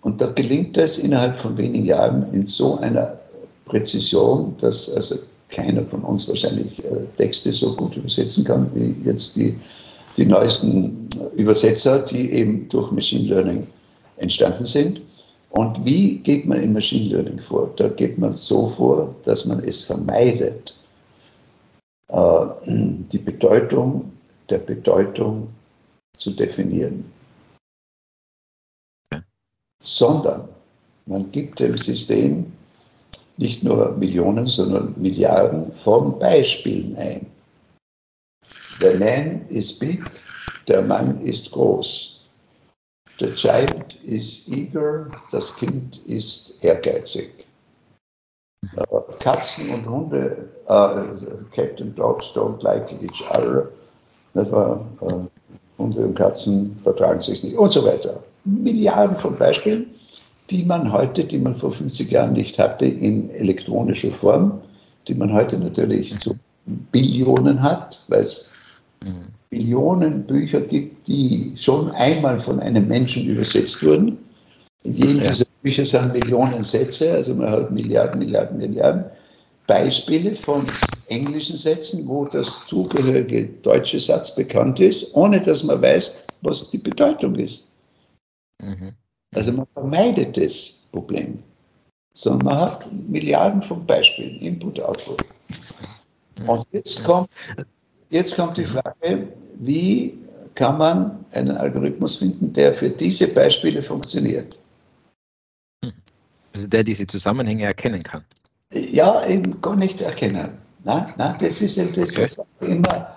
Und 0.02 0.20
da 0.20 0.28
gelingt 0.28 0.78
es 0.78 0.98
innerhalb 0.98 1.38
von 1.38 1.58
wenigen 1.58 1.86
Jahren 1.86 2.34
in 2.34 2.48
so 2.48 2.78
einer 2.80 3.20
Präzision, 3.66 4.56
dass 4.58 4.90
also 4.96 5.18
keiner 5.50 5.84
von 5.86 6.02
uns 6.04 6.28
wahrscheinlich 6.28 6.84
äh, 6.84 7.06
Texte 7.18 7.52
so 7.52 7.76
gut 7.76 7.96
übersetzen 7.98 8.44
kann 8.44 8.72
wie 8.74 8.96
jetzt 9.04 9.36
die 9.36 9.60
die 10.18 10.26
neuesten 10.26 11.08
Übersetzer, 11.36 12.00
die 12.00 12.32
eben 12.32 12.68
durch 12.70 12.92
Machine 12.92 13.28
Learning 13.28 13.68
entstanden 14.18 14.66
sind. 14.66 15.02
Und 15.52 15.84
wie 15.84 16.18
geht 16.20 16.46
man 16.46 16.62
in 16.62 16.74
Machine 16.74 17.10
Learning 17.10 17.40
vor? 17.40 17.72
Da 17.76 17.90
geht 17.90 18.18
man 18.18 18.34
so 18.34 18.70
vor, 18.70 19.16
dass 19.24 19.46
man 19.46 19.64
es 19.64 19.82
vermeidet, 19.82 20.76
äh, 22.10 22.46
die 22.66 23.18
Bedeutung 23.18 24.12
der 24.50 24.60
Bedeutung 24.60 25.48
zu 26.18 26.32
definieren, 26.32 27.06
sondern 29.82 30.48
man 31.06 31.32
gibt 31.32 31.60
dem 31.60 31.78
System 31.78 32.52
nicht 33.38 33.64
nur 33.64 33.92
Millionen, 33.98 34.46
sondern 34.48 34.94
Milliarden 34.98 35.72
von 35.72 36.20
Beispielen 36.20 36.96
ein. 36.98 37.31
The 38.82 38.98
man 38.98 39.46
is 39.48 39.72
big, 39.72 40.04
der 40.68 40.82
Mann 40.82 41.22
ist 41.22 41.52
groß. 41.52 42.16
The 43.20 43.32
child 43.36 43.96
is 44.04 44.48
eager, 44.48 45.12
das 45.32 45.56
Kind 45.56 46.00
ist 46.08 46.56
ehrgeizig. 46.62 47.46
Uh, 48.90 49.02
Katzen 49.20 49.70
und 49.70 49.88
Hunde, 49.88 50.50
uh, 50.68 51.16
Cat 51.52 51.80
and 51.80 51.96
Dogs 51.96 52.32
don't 52.34 52.64
like 52.64 52.92
each 53.04 53.24
other. 53.30 53.70
Uh, 54.34 54.80
Hunde 55.78 56.06
und 56.08 56.16
Katzen 56.16 56.76
vertragen 56.82 57.22
sich 57.22 57.44
nicht 57.44 57.56
und 57.56 57.72
so 57.72 57.86
weiter. 57.86 58.24
Milliarden 58.46 59.16
von 59.16 59.38
Beispielen, 59.38 59.92
die 60.50 60.64
man 60.64 60.92
heute, 60.92 61.24
die 61.24 61.38
man 61.38 61.56
vor 61.56 61.72
50 61.72 62.10
Jahren 62.10 62.34
nicht 62.34 62.58
hatte, 62.58 62.88
in 62.88 63.30
elektronischer 63.30 64.10
Form, 64.10 64.60
die 65.08 65.14
man 65.14 65.32
heute 65.32 65.60
natürlich 65.60 66.18
zu 66.20 66.36
Billionen 66.92 67.62
hat, 67.62 68.04
weil 68.08 68.22
es 68.22 68.52
mhm. 69.04 69.28
Millionen 69.50 70.24
Bücher 70.26 70.62
gibt, 70.62 71.08
die 71.08 71.54
schon 71.58 71.92
einmal 71.92 72.40
von 72.40 72.60
einem 72.60 72.88
Menschen 72.88 73.26
übersetzt 73.28 73.84
wurden. 73.84 74.18
In 74.84 74.94
jedem 74.94 75.22
ja. 75.24 75.30
dieser 75.30 75.46
Bücher 75.62 75.86
sind 75.86 76.14
Millionen 76.14 76.64
Sätze, 76.64 77.14
also 77.14 77.36
man 77.36 77.50
hat 77.52 77.72
Milliarden, 77.72 78.20
Milliarden, 78.20 78.58
Milliarden 78.58 79.06
Beispiele 79.68 80.36
von 80.36 80.66
englischen 81.08 81.56
Sätzen, 81.58 82.08
wo 82.08 82.26
das 82.26 82.48
zugehörige 82.68 83.46
deutsche 83.62 84.00
Satz 84.00 84.34
bekannt 84.36 84.80
ist, 84.80 85.14
ohne 85.14 85.40
dass 85.40 85.64
man 85.64 85.82
weiß, 85.82 86.26
was 86.42 86.70
die 86.72 86.80
Bedeutung 86.80 87.36
ist. 87.36 87.72
Mhm. 88.62 88.94
Also 89.36 89.52
man 89.54 89.68
vermeidet 89.74 90.36
das 90.38 90.88
Problem. 90.92 91.40
sondern 92.14 92.46
man 92.46 92.60
hat 92.60 92.92
Milliarden 92.92 93.62
von 93.62 93.86
Beispielen, 93.86 94.40
Input, 94.42 94.80
Output. 94.80 95.24
Und 96.48 96.68
jetzt 96.72 97.04
kommt, 97.04 97.30
jetzt 98.12 98.36
kommt 98.36 98.58
die 98.58 98.66
Frage, 98.66 99.28
wie 99.56 100.18
kann 100.56 100.78
man 100.78 101.26
einen 101.32 101.58
Algorithmus 101.58 102.18
finden, 102.18 102.54
der 102.54 102.74
für 102.74 102.90
diese 102.90 103.28
Beispiele 103.28 103.82
funktioniert? 103.82 104.58
Also 106.54 106.68
der 106.68 106.84
diese 106.84 107.08
Zusammenhänge 107.08 107.66
erkennen 107.66 108.04
kann. 108.04 108.24
Ja, 108.74 109.26
eben 109.26 109.60
gar 109.62 109.76
nicht 109.76 110.02
erkennen. 110.02 110.50
Na, 110.84 111.14
na, 111.18 111.38
das 111.40 111.62
ist 111.62 111.78
eben 111.78 111.94
das, 111.94 112.18
was 112.18 112.40
immer 112.60 113.08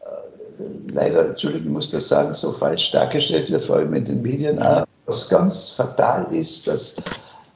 äh, 0.00 0.64
leider, 0.88 1.30
Entschuldigung, 1.30 1.66
ich 1.66 1.72
muss 1.72 1.90
das 1.90 2.08
sagen, 2.08 2.32
so 2.32 2.52
falsch 2.52 2.90
dargestellt 2.92 3.50
wird, 3.50 3.64
vor 3.64 3.76
allem 3.76 3.92
in 3.94 4.04
den 4.04 4.22
Medien, 4.22 4.58
auch, 4.60 4.84
was 5.06 5.28
ganz 5.28 5.70
fatal 5.70 6.26
ist, 6.32 6.68
dass, 6.68 6.96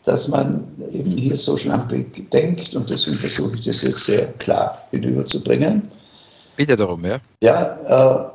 dass 0.05 0.29
man 0.29 0.65
eben 0.91 1.13
hier 1.13 1.37
so 1.37 1.57
schlampig 1.57 2.31
denkt 2.31 2.75
und 2.75 2.91
deswegen 2.91 3.19
versuche 3.19 3.55
ich 3.57 3.65
das 3.67 3.83
jetzt 3.83 4.05
sehr 4.05 4.33
klar 4.35 4.79
hinüberzubringen. 4.91 5.83
Bitte 6.57 6.77
darum, 6.77 7.05
ja. 7.05 7.21
Ja, 7.41 7.79
äh, 7.87 8.33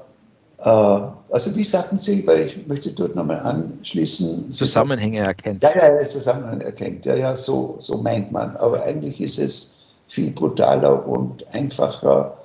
äh, 0.64 1.02
also 1.30 1.56
wie 1.56 1.64
sagten 1.64 2.00
Sie, 2.00 2.26
weil 2.26 2.48
ich 2.48 2.68
möchte 2.68 2.92
dort 2.92 3.16
nochmal 3.16 3.40
anschließen. 3.40 4.52
Zusammenhänge 4.52 5.20
erkennt. 5.20 5.64
Ja, 5.64 5.76
ja, 5.76 6.08
Zusammenhänge 6.08 6.66
erkennt. 6.66 7.06
Ja, 7.06 7.16
ja, 7.16 7.36
so, 7.36 7.76
so 7.80 7.98
meint 7.98 8.32
man. 8.32 8.56
Aber 8.58 8.82
eigentlich 8.84 9.22
ist 9.22 9.38
es 9.40 9.76
viel 10.08 10.32
brutaler 10.32 11.06
und 11.06 11.46
einfacher, 11.54 12.38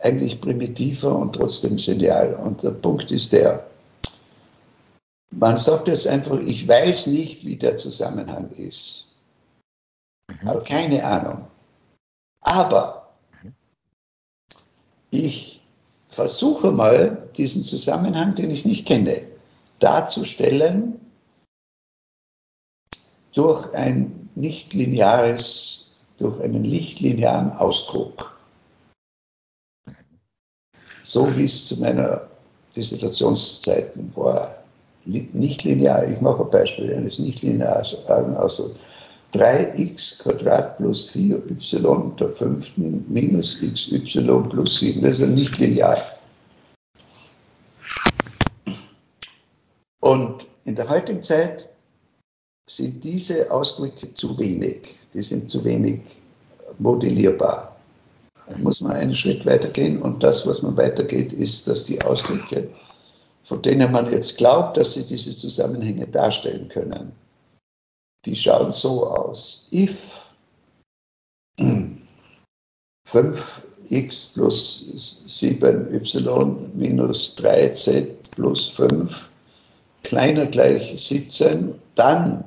eigentlich 0.00 0.40
primitiver 0.40 1.16
und 1.16 1.34
trotzdem 1.34 1.76
genial. 1.76 2.34
Und 2.34 2.62
der 2.62 2.70
Punkt 2.70 3.10
ist 3.10 3.32
der, 3.32 3.64
man 5.30 5.56
sagt 5.56 5.88
jetzt 5.88 6.06
einfach, 6.06 6.38
ich 6.40 6.66
weiß 6.66 7.08
nicht, 7.08 7.44
wie 7.44 7.56
der 7.56 7.76
Zusammenhang 7.76 8.50
ist. 8.56 9.20
Mhm. 10.28 10.48
Habe 10.48 10.62
keine 10.62 11.04
Ahnung. 11.04 11.46
Aber. 12.42 12.97
Ich 15.10 15.60
versuche 16.08 16.70
mal, 16.70 17.28
diesen 17.36 17.62
Zusammenhang, 17.62 18.34
den 18.34 18.50
ich 18.50 18.64
nicht 18.64 18.86
kenne, 18.86 19.22
darzustellen 19.78 21.00
durch 23.32 23.72
ein 23.74 24.28
nicht 24.34 24.74
lineares, 24.74 25.96
durch 26.18 26.40
einen 26.40 26.62
nicht-linearen 26.62 27.52
Ausdruck. 27.52 28.36
So 31.02 31.34
wie 31.36 31.44
es 31.44 31.66
zu 31.66 31.80
meiner 31.80 32.28
Dissertationszeiten 32.74 34.12
war. 34.16 34.56
Nicht 35.04 35.64
linear, 35.64 36.06
ich 36.06 36.20
mache 36.20 36.42
ein 36.42 36.50
Beispiel 36.50 36.92
eines 36.92 37.18
nicht 37.18 37.42
linearen 37.42 38.36
Ausdrucks. 38.36 38.78
3x 39.34 40.22
Quadrat 40.22 40.78
plus 40.78 41.10
4y 41.10 42.16
der 42.16 42.30
fünften 42.30 43.04
minus 43.08 43.58
xy 43.60 43.98
plus 44.48 44.78
7. 44.78 45.02
Das 45.02 45.12
ist 45.12 45.20
ja 45.20 45.26
nicht 45.26 45.58
linear. 45.58 45.98
Und 50.00 50.46
in 50.64 50.74
der 50.74 50.88
heutigen 50.88 51.22
Zeit 51.22 51.68
sind 52.68 53.04
diese 53.04 53.50
Ausdrücke 53.50 54.12
zu 54.14 54.38
wenig. 54.38 54.94
Die 55.12 55.22
sind 55.22 55.50
zu 55.50 55.64
wenig 55.64 56.00
modellierbar. 56.78 57.76
Da 58.48 58.56
muss 58.56 58.80
man 58.80 58.92
einen 58.92 59.14
Schritt 59.14 59.44
weitergehen 59.44 60.00
und 60.00 60.22
das, 60.22 60.46
was 60.46 60.62
man 60.62 60.76
weitergeht, 60.76 61.32
ist, 61.34 61.68
dass 61.68 61.84
die 61.84 62.00
Ausdrücke, 62.02 62.68
von 63.44 63.60
denen 63.60 63.92
man 63.92 64.10
jetzt 64.10 64.38
glaubt, 64.38 64.78
dass 64.78 64.94
sie 64.94 65.04
diese 65.04 65.36
Zusammenhänge 65.36 66.06
darstellen 66.06 66.68
können, 66.68 67.12
die 68.24 68.36
schauen 68.36 68.70
so 68.72 69.06
aus. 69.08 69.68
If 69.72 70.26
5x 73.08 74.34
plus 74.34 74.92
7y 75.26 76.74
minus 76.74 77.36
3z 77.38 78.06
plus 78.30 78.68
5 78.68 79.28
kleiner 80.02 80.46
gleich 80.46 81.00
17, 81.00 81.74
dann 81.94 82.44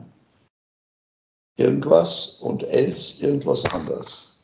irgendwas 1.57 2.38
und 2.41 2.63
else 2.63 3.23
irgendwas 3.23 3.65
anderes. 3.65 4.43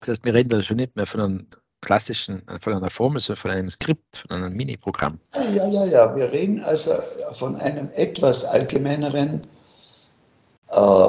Das 0.00 0.10
heißt, 0.10 0.24
wir 0.24 0.34
reden 0.34 0.50
da 0.50 0.62
schon 0.62 0.76
nicht 0.76 0.94
mehr 0.96 1.06
von 1.06 1.20
einem 1.20 1.46
klassischen, 1.80 2.42
von 2.60 2.74
einer 2.74 2.90
Formel, 2.90 3.20
sondern 3.20 3.40
von 3.40 3.50
einem 3.50 3.70
Skript, 3.70 4.18
von 4.18 4.30
einem 4.36 4.54
Mini-Programm. 4.54 5.18
Ja, 5.34 5.66
ja, 5.66 5.84
ja. 5.84 6.16
Wir 6.16 6.30
reden 6.30 6.60
also 6.60 6.94
von 7.32 7.56
einem 7.56 7.90
etwas 7.94 8.44
allgemeineren 8.44 9.40
äh, 10.74 11.08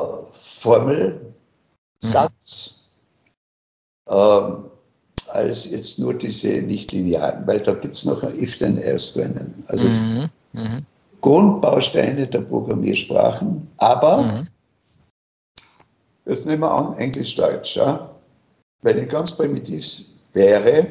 Formel, 0.59 1.33
mhm. 2.01 2.07
Satz, 2.07 2.91
ähm, 4.07 4.65
als 5.29 5.69
jetzt 5.69 5.99
nur 5.99 6.13
diese 6.13 6.61
nicht-linearen, 6.61 7.45
weil 7.47 7.59
da 7.61 7.73
gibt 7.73 7.95
es 7.95 8.05
noch 8.05 8.23
ein 8.23 8.39
if 8.39 8.57
then 8.57 8.77
else 8.77 9.19
drinnen. 9.19 9.63
Also 9.67 9.87
mhm. 9.87 10.29
Mhm. 10.53 10.85
Grundbausteine 11.21 12.27
der 12.27 12.41
Programmiersprachen, 12.41 13.67
aber 13.77 14.21
mhm. 14.21 14.47
jetzt 16.25 16.45
nehmen 16.45 16.61
wir 16.61 16.71
an, 16.71 16.95
Englisch-Deutsch. 16.97 17.75
Ja? 17.75 18.11
Wenn 18.81 18.99
ich 18.99 19.09
ganz 19.09 19.31
primitiv 19.31 19.85
wäre, 20.33 20.87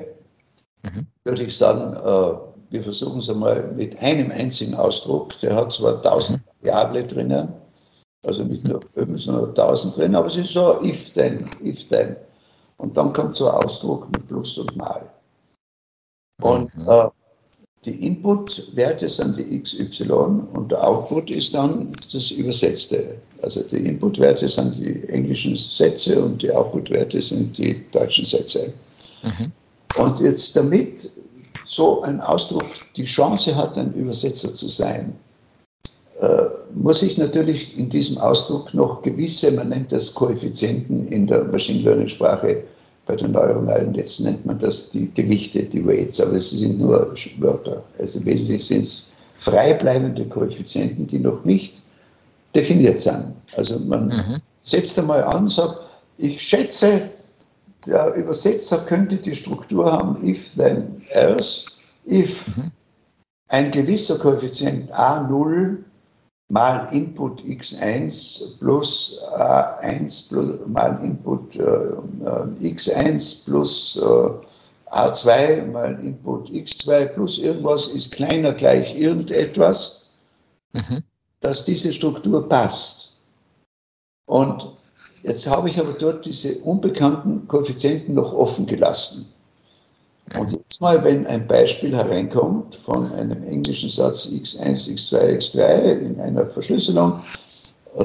mhm. 0.83 1.07
würde 1.23 1.45
ich 1.45 1.57
sagen, 1.57 1.95
äh, 1.95 2.55
wir 2.71 2.83
versuchen 2.83 3.21
es 3.21 3.31
einmal 3.31 3.73
mit 3.77 3.97
einem 4.01 4.33
einzigen 4.33 4.75
Ausdruck, 4.75 5.39
der 5.41 5.55
hat 5.55 5.73
zwar 5.73 5.97
1000 5.97 6.39
mhm. 6.39 6.67
Variable 6.67 7.05
drinnen, 7.05 7.53
also 8.25 8.45
nicht 8.45 8.65
nur 8.65 8.81
5, 8.95 9.23
sondern 9.23 9.51
1000 9.51 9.97
drin, 9.97 10.15
aber 10.15 10.27
es 10.29 10.37
ist 10.37 10.53
so 10.53 10.81
if 10.83 11.13
then, 11.13 11.49
if 11.65 11.89
then. 11.89 12.17
Und 12.79 12.97
dann 12.97 13.13
kommt 13.13 13.37
so 13.37 13.49
ein 13.49 13.65
Ausdruck 13.65 14.11
mit 14.13 14.27
Plus 14.29 14.59
und 14.59 14.77
Mal. 14.77 15.09
Und 16.43 16.77
mhm. 16.77 16.89
äh, 16.89 17.09
die 17.85 18.07
Input-Werte 18.07 19.09
sind 19.09 19.37
die 19.37 19.61
XY 19.61 20.11
und 20.55 20.71
der 20.71 20.87
Output 20.87 21.31
ist 21.31 21.55
dann 21.55 21.93
das 22.13 22.31
Übersetzte. 22.31 23.17
Also 23.43 23.63
die 23.63 23.87
Input-Werte 23.87 24.49
sind 24.49 24.77
die 24.77 25.07
englischen 25.09 25.55
Sätze 25.55 26.23
und 26.23 26.43
die 26.43 26.51
Output-Werte 26.51 27.21
sind 27.21 27.57
die 27.59 27.85
deutschen 27.91 28.25
Sätze. 28.25 28.73
Mhm. 29.23 29.53
Und 29.97 30.19
jetzt 30.21 30.57
damit 30.57 31.11
so 31.67 32.03
ein 32.03 32.21
Ausdruck 32.21 32.65
die 32.97 33.05
Chance 33.05 33.55
hat, 33.55 33.77
ein 33.77 33.93
Übersetzer 33.95 34.49
zu 34.49 34.69
sein, 34.69 35.15
äh, 36.21 36.45
muss 36.75 37.03
ich 37.03 37.17
natürlich 37.17 37.77
in 37.79 37.89
diesem 37.89 38.19
Ausdruck 38.19 38.75
noch 38.75 39.03
gewisse, 39.03 39.51
man 39.53 39.69
nennt 39.69 39.93
das 39.93 40.15
Koeffizienten 40.15 41.09
in 41.09 41.27
der 41.27 41.45
Machine 41.45 41.83
Learning 41.83 42.09
Sprache, 42.09 42.63
bei 43.07 43.17
den 43.17 43.33
neuronalen 43.33 43.93
Netzen 43.93 44.27
nennt 44.27 44.47
man 44.47 44.59
das 44.59 44.91
die 44.91 45.13
Gewichte, 45.13 45.63
die 45.63 45.87
Weights, 45.87 46.21
aber 46.21 46.35
es 46.35 46.51
sind 46.51 46.79
nur 46.79 47.15
Wörter. 47.39 47.83
Also 47.99 48.25
wesentlich 48.25 48.67
sind 48.67 48.81
es 48.81 49.13
freibleibende 49.37 50.25
Koeffizienten, 50.25 51.07
die 51.07 51.19
noch 51.19 51.45
nicht 51.45 51.83
definiert 52.55 53.01
sind. 53.01 53.35
Also 53.57 53.79
man 53.79 54.09
mhm. 54.09 54.41
setzt 54.63 54.99
einmal 54.99 55.23
an, 55.25 55.49
sagt, 55.49 55.81
ich 56.17 56.41
schätze, 56.41 57.11
der 57.87 58.15
Übersetzer 58.15 58.79
könnte 58.79 59.17
die 59.17 59.35
Struktur 59.35 59.93
haben, 59.93 60.27
if 60.27 60.55
then 60.57 61.03
else, 61.11 61.67
if 62.09 62.57
mhm. 62.57 62.71
ein 63.49 63.71
gewisser 63.71 64.19
Koeffizient 64.19 64.91
A0 64.93 65.77
mal 66.49 66.89
Input 66.93 67.43
x1 67.43 68.59
plus 68.59 69.21
a1 69.37 70.29
plus, 70.29 70.67
mal 70.67 70.99
Input 71.03 71.57
äh, 71.57 72.67
x1 72.75 73.45
plus 73.45 73.97
äh, 73.97 74.95
a2 74.95 75.67
mal 75.73 75.99
Input 76.05 76.51
x2 76.51 77.07
plus 77.07 77.39
irgendwas 77.39 77.87
ist 77.89 78.13
kleiner 78.13 78.53
gleich 78.53 78.95
irgendetwas, 78.95 80.07
mhm. 80.73 81.03
dass 81.41 81.65
diese 81.65 81.93
Struktur 81.93 82.49
passt. 82.49 83.17
Und 84.27 84.77
jetzt 85.23 85.47
habe 85.47 85.69
ich 85.69 85.79
aber 85.79 85.93
dort 85.93 86.25
diese 86.25 86.59
unbekannten 86.61 87.49
Koeffizienten 87.49 88.15
noch 88.15 88.33
offen 88.33 88.67
gelassen. 88.67 89.34
Und 90.33 90.53
jetzt 90.53 90.81
mal, 90.81 91.03
wenn 91.05 91.27
ein 91.27 91.47
Beispiel 91.47 91.95
hereinkommt 91.95 92.77
von 92.85 93.13
einem 93.13 93.43
englischen 93.45 93.91
Satz 93.91 94.27
x1, 94.27 94.89
x2, 94.91 95.37
x3 95.37 96.01
in 96.01 96.21
einer 96.21 96.47
Verschlüsselung, 96.47 97.21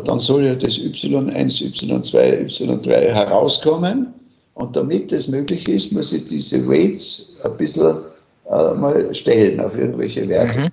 dann 0.06 0.20
soll 0.20 0.44
ja 0.44 0.54
das 0.54 0.74
y1, 0.74 1.32
y2, 1.34 2.48
y3 2.48 2.90
herauskommen. 3.14 4.14
Und 4.54 4.76
damit 4.76 5.12
das 5.12 5.28
möglich 5.30 5.68
ist, 5.70 5.92
muss 5.94 6.12
ich 6.12 6.26
diese 6.26 6.68
Weights 6.68 7.38
ein 7.44 7.56
bisschen 7.56 7.98
äh, 8.50 8.74
mal 8.74 9.16
stellen 9.16 9.60
auf 9.62 9.78
irgendwelche 9.78 10.28
Werte. 10.28 10.60
Mhm. 10.60 10.70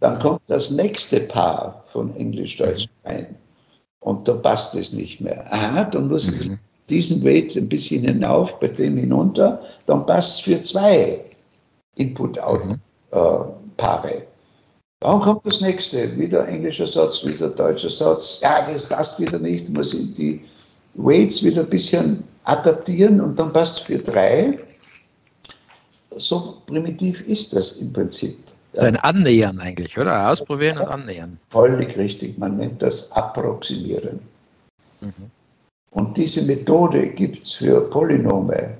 Dann 0.00 0.18
kommt 0.18 0.40
das 0.48 0.72
nächste 0.72 1.20
Paar 1.20 1.84
von 1.92 2.14
Englisch-Deutsch 2.16 2.88
rein. 3.04 3.36
Und 4.00 4.26
da 4.26 4.34
passt 4.34 4.74
es 4.74 4.92
nicht 4.92 5.20
mehr. 5.20 5.46
Aha, 5.52 5.84
dann 5.84 6.08
muss 6.08 6.26
ich 6.26 6.48
mhm 6.48 6.58
diesen 6.88 7.24
Weight 7.24 7.56
ein 7.56 7.68
bisschen 7.68 8.04
hinauf, 8.04 8.60
bei 8.60 8.68
dem 8.68 8.96
hinunter, 8.96 9.60
dann 9.86 10.06
passt 10.06 10.38
es 10.38 10.40
für 10.40 10.62
zwei 10.62 11.24
Input-Out-Paare. 11.96 14.22
Dann 15.00 15.20
kommt 15.20 15.46
das 15.46 15.60
nächste, 15.60 16.18
wieder 16.18 16.48
englischer 16.48 16.86
Satz, 16.86 17.24
wieder 17.24 17.48
deutscher 17.48 17.90
Satz. 17.90 18.40
Ja, 18.42 18.66
das 18.66 18.82
passt 18.82 19.20
wieder 19.20 19.38
nicht, 19.38 19.68
muss 19.68 19.92
die 19.92 20.42
Weights 20.94 21.44
wieder 21.44 21.62
ein 21.62 21.70
bisschen 21.70 22.24
adaptieren 22.44 23.20
und 23.20 23.38
dann 23.38 23.52
passt 23.52 23.78
es 23.78 23.84
für 23.84 23.98
drei. 23.98 24.58
So 26.16 26.56
primitiv 26.66 27.20
ist 27.22 27.52
das 27.52 27.76
im 27.76 27.92
Prinzip. 27.92 28.36
Ein 28.76 28.96
Annähern 28.96 29.60
eigentlich, 29.60 29.96
oder? 29.98 30.30
Ausprobieren 30.30 30.78
und 30.78 30.88
annähern. 30.88 31.38
Völlig 31.50 31.96
richtig. 31.96 32.36
Man 32.38 32.56
nennt 32.56 32.82
das 32.82 33.12
Approximieren. 33.12 34.18
Mhm. 35.00 35.30
Und 35.90 36.16
diese 36.16 36.42
Methode 36.42 37.08
gibt 37.08 37.42
es 37.42 37.54
für 37.54 37.80
Polynome 37.88 38.76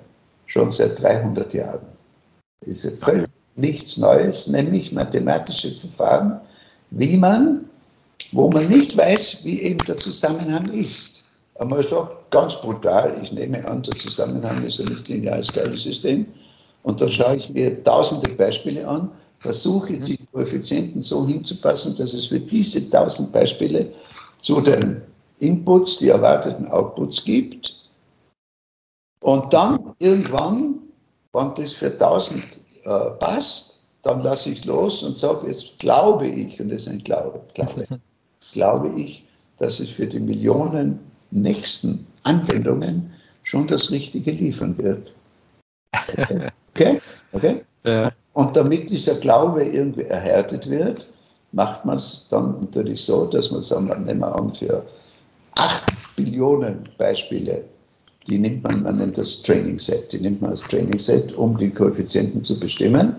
schon 0.47 0.71
seit 0.71 1.01
300 1.01 1.53
Jahren. 1.55 1.87
Das 2.61 2.85
ist 2.85 3.03
völlig 3.03 3.29
nichts 3.57 3.97
Neues, 3.97 4.47
nämlich 4.47 4.93
mathematische 4.93 5.73
Verfahren, 5.81 6.41
wie 6.91 7.17
man, 7.17 7.65
wo 8.33 8.51
man 8.51 8.69
nicht 8.69 8.97
weiß, 8.97 9.41
wie 9.45 9.63
eben 9.63 9.85
der 9.87 9.97
Zusammenhang 9.97 10.71
ist. 10.71 11.25
Aber 11.57 11.77
man 11.77 11.83
sagt 11.83 12.31
ganz 12.31 12.57
brutal, 12.61 13.19
ich 13.23 13.33
nehme 13.33 13.67
an, 13.67 13.83
der 13.83 13.97
Zusammenhang 13.97 14.65
ist 14.65 14.81
ein 14.81 14.87
nicht 14.87 15.09
lineares 15.09 15.49
System. 15.75 16.27
Und 16.83 17.01
dann 17.01 17.09
schaue 17.09 17.37
ich 17.37 17.51
mir 17.51 17.83
tausende 17.83 18.31
Beispiele 18.31 18.87
an, 18.87 19.11
versuche 19.41 19.99
die 19.99 20.19
Koeffizienten 20.33 21.03
so 21.03 21.27
hinzupassen, 21.27 21.95
dass 21.97 22.13
es 22.13 22.27
für 22.27 22.41
diese 22.41 22.89
tausend 22.91 23.33
Beispiele 23.33 23.93
zu 24.41 24.61
den 24.61 25.03
Inputs, 25.41 25.99
die 25.99 26.09
erwarteten 26.09 26.67
Outputs 26.69 27.25
gibt. 27.25 27.75
Und 29.21 29.53
dann 29.53 29.95
irgendwann, 29.99 30.77
wenn 31.33 31.55
das 31.55 31.73
für 31.73 31.93
1000 31.93 32.43
äh, 32.85 33.11
passt, 33.19 33.87
dann 34.03 34.23
lasse 34.23 34.51
ich 34.51 34.65
los 34.65 35.03
und 35.03 35.19
sage, 35.19 35.49
jetzt 35.49 35.79
glaube 35.79 36.27
ich, 36.27 36.61
und 36.61 36.71
das 36.71 36.83
ist 36.83 36.89
ein 36.89 37.05
Glaube, 37.05 37.41
glaube, 37.55 37.85
glaube 38.53 39.01
ich, 39.01 39.25
dass 39.59 39.81
es 39.81 39.91
für 39.91 40.07
die 40.07 40.21
Millionen 40.21 41.01
nächsten 41.31 42.07
Anwendungen 42.23 43.13
schon 43.43 43.67
das 43.67 43.91
Richtige 43.91 44.31
liefern 44.31 44.77
wird. 44.79 45.13
Okay? 46.13 46.51
Okay? 46.75 47.01
okay? 47.33 47.65
Ja. 47.85 48.13
Und 48.35 48.57
damit 48.57 48.89
dieser 48.91 49.17
Glaube 49.17 49.65
irgendwie 49.65 50.05
erhärtet 50.05 50.71
wird, 50.71 51.09
macht 51.53 51.85
man 51.85 51.97
es 51.97 52.29
dann 52.31 52.61
natürlich 52.61 53.03
so, 53.03 53.27
dass 53.27 53.51
man 53.51 53.63
sagen, 53.63 53.87
nehmen 54.05 54.21
wir 54.21 54.35
an, 54.35 54.55
für 54.55 54.85
8 55.59 55.85
Billionen 56.17 56.89
Beispiele, 56.99 57.65
die 58.29 58.39
nimmt 58.39 58.63
man, 58.63 58.83
man 58.85 58.99
nennt 58.99 59.19
das 59.19 59.43
Training 59.43 59.79
Set, 59.79 60.13
die 60.13 60.21
nimmt 60.21 60.41
man 60.41 60.51
als 60.51 60.61
Training 60.63 60.99
Set, 60.99 61.33
um 61.33 61.57
die 61.59 61.71
Koeffizienten 61.71 62.43
zu 62.43 62.59
bestimmen. 62.59 63.17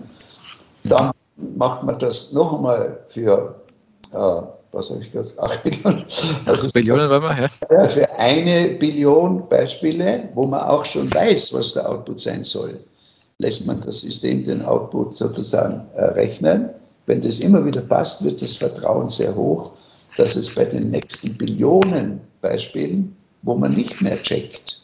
Dann 0.84 1.10
macht 1.56 1.82
man 1.82 1.98
das 1.98 2.32
noch 2.32 2.54
einmal 2.54 2.98
für, 3.08 3.56
äh, 4.12 4.42
was 4.72 4.90
habe 4.90 5.02
ich 5.02 5.12
gesagt, 5.12 5.38
8 5.38 5.62
Billionen. 5.62 6.04
Also 6.46 6.66
8 6.66 6.74
Billionen 6.74 7.10
waren 7.10 7.22
wir, 7.22 7.50
ja. 7.78 7.88
Für 7.88 8.18
eine 8.18 8.70
Billion 8.70 9.46
Beispiele, 9.48 10.30
wo 10.34 10.46
man 10.46 10.60
auch 10.60 10.84
schon 10.86 11.12
weiß, 11.12 11.52
was 11.52 11.74
der 11.74 11.90
Output 11.90 12.20
sein 12.20 12.42
soll, 12.42 12.80
lässt 13.38 13.66
man 13.66 13.82
das 13.82 14.00
System 14.00 14.44
den 14.44 14.64
Output 14.64 15.16
sozusagen 15.16 15.86
errechnen. 15.94 16.70
Wenn 17.04 17.20
das 17.20 17.40
immer 17.40 17.64
wieder 17.66 17.82
passt, 17.82 18.24
wird 18.24 18.40
das 18.40 18.56
Vertrauen 18.56 19.08
sehr 19.10 19.34
hoch, 19.34 19.72
dass 20.16 20.36
es 20.36 20.54
bei 20.54 20.64
den 20.64 20.90
nächsten 20.90 21.36
Billionen 21.36 22.20
Beispielen, 22.40 23.14
wo 23.42 23.54
man 23.54 23.74
nicht 23.74 24.00
mehr 24.00 24.20
checkt, 24.22 24.80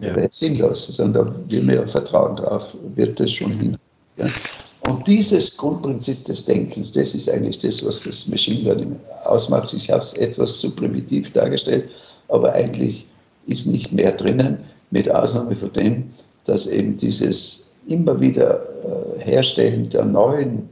ja. 0.00 0.14
wäre 0.16 0.28
sinnlos, 0.30 0.86
sondern 0.88 1.44
wir 1.48 1.62
mehr 1.62 1.86
Vertrauen 1.88 2.36
drauf, 2.36 2.74
wird 2.94 3.20
das 3.20 3.32
schon 3.32 3.52
hin. 3.52 3.78
Ja. 4.16 4.28
Und 4.88 5.06
dieses 5.06 5.56
Grundprinzip 5.56 6.24
des 6.24 6.44
Denkens, 6.44 6.90
das 6.90 7.14
ist 7.14 7.30
eigentlich 7.30 7.58
das, 7.58 7.84
was 7.86 8.02
das 8.02 8.26
Machine 8.26 8.62
Learning 8.62 8.96
ausmacht. 9.24 9.72
Ich 9.72 9.90
habe 9.90 10.02
es 10.02 10.12
etwas 10.14 10.58
zu 10.58 10.74
primitiv 10.74 11.32
dargestellt, 11.32 11.88
aber 12.28 12.52
eigentlich 12.52 13.06
ist 13.46 13.66
nicht 13.66 13.92
mehr 13.92 14.12
drinnen, 14.12 14.58
mit 14.90 15.10
Ausnahme 15.10 15.56
von 15.56 15.72
dem, 15.72 16.10
dass 16.44 16.66
eben 16.66 16.96
dieses 16.96 17.72
immer 17.88 18.20
wieder 18.20 18.60
äh, 18.84 19.24
Herstellen 19.24 19.88
der 19.88 20.04
neuen 20.04 20.68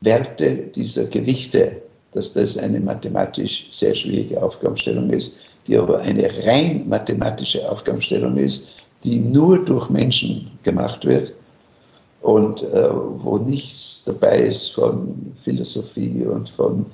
Werte 0.00 0.68
dieser 0.74 1.06
Gewichte, 1.06 1.81
dass 2.12 2.32
das 2.32 2.56
eine 2.58 2.80
mathematisch 2.80 3.66
sehr 3.70 3.94
schwierige 3.94 4.42
Aufgabenstellung 4.42 5.10
ist, 5.10 5.36
die 5.66 5.76
aber 5.76 6.00
eine 6.00 6.28
rein 6.44 6.88
mathematische 6.88 7.68
Aufgabenstellung 7.70 8.36
ist, 8.36 8.68
die 9.04 9.18
nur 9.18 9.64
durch 9.64 9.88
Menschen 9.90 10.50
gemacht 10.62 11.04
wird 11.04 11.32
und 12.20 12.62
äh, 12.62 12.88
wo 12.92 13.38
nichts 13.38 14.04
dabei 14.06 14.42
ist 14.42 14.68
von 14.68 15.34
Philosophie 15.42 16.24
und 16.24 16.48
von 16.50 16.86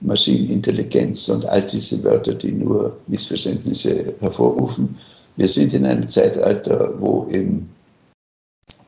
Maschinenintelligenz 0.00 1.28
und 1.28 1.46
all 1.46 1.62
diese 1.62 2.02
Wörter, 2.04 2.34
die 2.34 2.52
nur 2.52 2.96
Missverständnisse 3.06 4.14
hervorrufen. 4.20 4.96
Wir 5.36 5.48
sind 5.48 5.72
in 5.72 5.86
einem 5.86 6.06
Zeitalter, 6.06 6.92
wo 6.98 7.26
eben, 7.30 7.70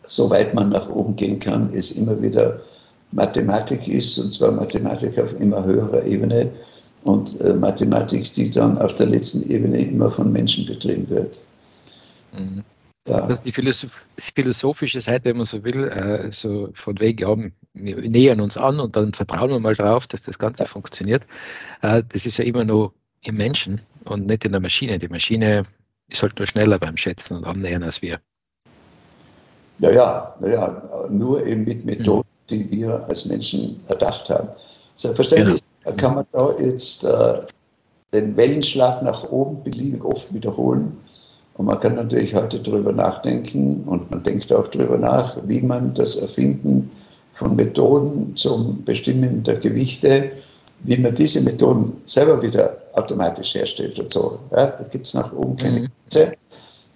soweit 0.05 0.55
man 0.55 0.71
nach 0.71 0.89
oben 0.91 1.17
gehen 1.17 1.39
kann, 1.39 1.71
es 1.75 1.93
immer 1.93 2.21
wieder 2.21 2.61
Mathematik 3.13 3.89
ist, 3.89 4.19
und 4.19 4.33
zwar 4.33 4.53
Mathematik 4.53 5.19
auf 5.19 5.39
immer 5.41 5.65
höherer 5.65 6.05
Ebene 6.05 6.51
und 7.05 7.41
äh, 7.41 7.55
Mathematik, 7.55 8.33
die 8.33 8.51
dann 8.51 8.79
auf 8.79 8.95
der 8.95 9.07
letzten 9.07 9.49
Ebene 9.51 9.81
immer 9.81 10.11
von 10.11 10.31
Menschen 10.33 10.67
betrieben 10.67 11.09
wird. 11.09 11.41
Mhm. 12.33 12.63
Ja. 13.09 13.39
Die, 13.45 13.53
Philosoph 13.53 14.05
die, 14.19 14.33
philosophische 14.35 15.01
Seite, 15.01 15.27
wenn 15.27 15.39
man 15.39 15.47
so 15.47 15.65
will, 15.65 15.85
äh, 15.89 16.31
so 16.31 16.69
von 16.75 17.01
wegen, 17.01 17.21
ja, 17.21 17.35
wir 17.73 18.11
nähern 18.11 18.41
uns 18.41 18.59
an 18.59 18.81
und 18.81 18.97
dann 18.97 19.15
vertrauen 19.15 19.51
wir 19.51 19.61
mal 19.61 19.75
darauf, 19.75 20.07
dass 20.07 20.23
das 20.23 20.39
Ganze 20.39 20.67
funktioniert. 20.67 21.23
Äh, 21.81 22.03
das 22.11 22.27
ist 22.27 22.37
ja 22.37 22.45
immer 22.45 22.65
nur 22.65 22.93
im 23.23 23.37
Menschen 23.37 23.81
und 24.05 24.27
nicht 24.27 24.45
in 24.45 24.53
der 24.53 24.61
Maschine. 24.61 24.99
Die 24.99 25.09
Maschine 25.09 25.65
ist 26.09 26.23
halt 26.23 26.39
nur 26.39 26.47
schneller 26.47 26.79
beim 26.79 26.99
Schätzen 26.99 27.39
und 27.39 27.45
Annähern 27.45 27.83
als 27.83 28.03
wir. 28.03 28.21
Ja, 29.79 29.91
ja, 29.91 30.35
ja, 30.45 31.09
nur 31.09 31.47
eben 31.47 31.65
mit 31.65 31.85
Methoden, 31.85 32.19
mhm. 32.29 32.38
Die 32.51 32.71
wir 32.71 33.05
als 33.09 33.25
Menschen 33.27 33.81
erdacht 33.89 34.29
haben. 34.31 34.49
Selbstverständlich 34.95 35.63
genau. 35.85 35.97
kann 35.97 36.15
man 36.15 36.27
da 36.33 36.55
jetzt 36.59 37.05
äh, 37.05 37.41
den 38.13 38.37
Wellenschlag 38.37 39.03
nach 39.03 39.31
oben 39.31 39.63
beliebig 39.63 40.05
oft 40.05 40.33
wiederholen. 40.33 40.97
Und 41.55 41.67
man 41.67 41.81
kann 41.81 41.97
natürlich 41.97 42.35
heute 42.35 42.61
darüber 42.61 42.93
nachdenken 42.93 43.83
und 43.87 44.11
man 44.11 44.23
denkt 44.23 44.53
auch 44.53 44.69
darüber 44.69 44.97
nach, 44.97 45.37
wie 45.45 45.61
man 45.61 45.93
das 45.95 46.17
Erfinden 46.17 46.91
von 47.33 47.57
Methoden 47.57 48.35
zum 48.37 48.85
Bestimmen 48.85 49.43
der 49.43 49.57
Gewichte, 49.57 50.31
wie 50.85 50.97
man 50.97 51.15
diese 51.15 51.41
Methoden 51.41 52.01
selber 52.05 52.41
wieder 52.43 52.77
automatisch 52.93 53.55
herstellt 53.55 53.99
und 53.99 54.11
so. 54.11 54.39
Ja, 54.53 54.67
da 54.67 54.85
gibt 54.91 55.07
es 55.07 55.15
nach 55.15 55.33
oben 55.33 55.57
keine 55.57 55.81
mhm. 55.81 55.89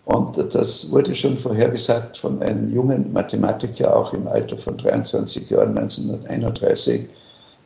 Und 0.05 0.37
das 0.55 0.91
wurde 0.91 1.15
schon 1.15 1.39
vorhergesagt 1.39 2.17
von 2.17 2.43
einem 2.43 2.73
jungen 2.73 3.13
Mathematiker, 3.13 3.97
auch 3.97 4.13
im 4.13 4.27
Alter 4.27 4.59
von 4.59 4.77
23 4.77 5.49
Jahren, 5.49 5.79
1931. 5.79 7.09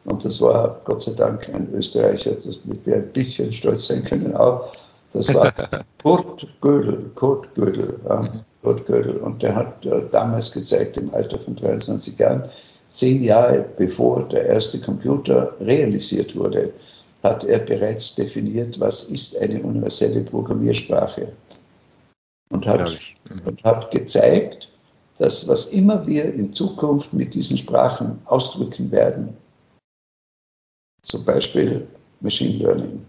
Und 0.05 0.25
das 0.25 0.40
war 0.40 0.81
Gott 0.85 1.03
sei 1.03 1.12
Dank 1.12 1.49
ein 1.53 1.68
Österreicher, 1.72 2.33
das 2.33 2.61
mit 2.64 2.85
wir 2.87 2.96
ein 2.96 3.12
bisschen 3.12 3.53
stolz 3.53 3.87
sein 3.87 4.05
können 4.05 4.37
auch. 4.37 4.72
Das 5.12 5.33
war 5.33 5.53
Kurt 6.03 6.46
Gödel, 6.61 7.11
Kurt 7.14 7.55
Gödel, 7.55 7.99
mhm. 8.07 8.40
Kurt 8.62 8.87
Gödel. 8.87 9.16
Und 9.16 9.42
der 9.42 9.55
hat 9.55 9.87
äh, 9.87 10.03
damals 10.12 10.53
gezeigt, 10.53 10.99
im 10.99 11.12
Alter 11.14 11.38
von 11.38 11.57
23 11.57 12.18
Jahren, 12.18 12.42
zehn 12.90 13.22
Jahre 13.25 13.64
bevor 13.77 14.29
der 14.29 14.46
erste 14.46 14.79
Computer 14.81 15.55
realisiert 15.61 16.37
wurde, 16.37 16.72
hat 17.22 17.44
er 17.44 17.61
bereits 17.61 18.14
definiert, 18.14 18.79
was 18.79 19.05
ist 19.05 19.37
eine 19.38 19.61
universelle 19.62 20.20
Programmiersprache. 20.20 21.29
Und 22.50 22.66
hat, 22.66 22.90
mhm. 23.28 23.40
und 23.44 23.64
hat 23.64 23.90
gezeigt, 23.90 24.68
dass 25.18 25.48
was 25.48 25.66
immer 25.66 26.06
wir 26.06 26.32
in 26.32 26.52
Zukunft 26.52 27.12
mit 27.12 27.35
diesen 27.35 27.56
Sprachen 27.56 28.20
ausdrücken 28.26 28.90
werden, 28.90 29.37
zum 31.02 31.24
Beispiel 31.24 31.87
Machine 32.20 32.59
Learning, 32.59 33.04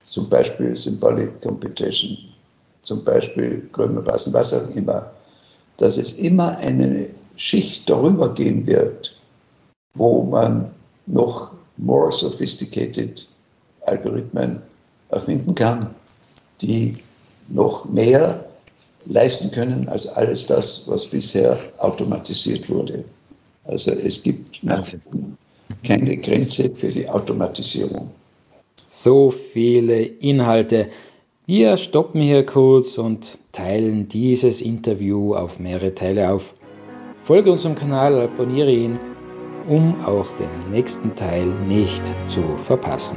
zum 0.00 0.28
Beispiel 0.28 0.74
Symbolic 0.76 1.40
Computation, 1.40 2.16
zum 2.82 3.04
Beispiel 3.04 3.68
Grömerpassen, 3.72 4.32
was 4.32 4.52
auch 4.52 4.68
immer, 4.70 5.10
dass 5.78 5.96
es 5.96 6.12
immer 6.12 6.56
eine 6.58 7.08
Schicht 7.36 7.88
darüber 7.88 8.32
gehen 8.32 8.66
wird, 8.66 9.18
wo 9.94 10.22
man 10.22 10.70
noch 11.06 11.52
more 11.76 12.12
sophisticated 12.12 13.28
Algorithmen 13.86 14.62
erfinden 15.08 15.54
kann, 15.54 15.94
die 16.60 16.98
noch 17.48 17.84
mehr 17.84 18.44
leisten 19.06 19.50
können 19.50 19.88
als 19.88 20.06
alles 20.06 20.46
das, 20.46 20.84
was 20.86 21.06
bisher 21.06 21.58
automatisiert 21.78 22.68
wurde. 22.68 23.04
Also 23.64 23.92
es 23.92 24.22
gibt 24.22 24.62
nach 24.62 24.86
keine 25.82 26.16
Grenze 26.16 26.70
für 26.74 26.88
die 26.88 27.08
Automatisierung. 27.08 28.10
So 28.88 29.30
viele 29.30 30.02
Inhalte. 30.02 30.88
Wir 31.46 31.76
stoppen 31.76 32.20
hier 32.20 32.44
kurz 32.46 32.96
und 32.96 33.38
teilen 33.52 34.08
dieses 34.08 34.60
Interview 34.60 35.34
auf 35.34 35.58
mehrere 35.58 35.94
Teile 35.94 36.30
auf. 36.30 36.54
Folge 37.22 37.52
unserem 37.52 37.74
Kanal, 37.74 38.20
abonniere 38.20 38.70
ihn 38.70 38.98
um 39.68 40.04
auch 40.04 40.30
den 40.36 40.70
nächsten 40.70 41.14
Teil 41.16 41.46
nicht 41.46 42.02
zu 42.28 42.42
verpassen. 42.58 43.16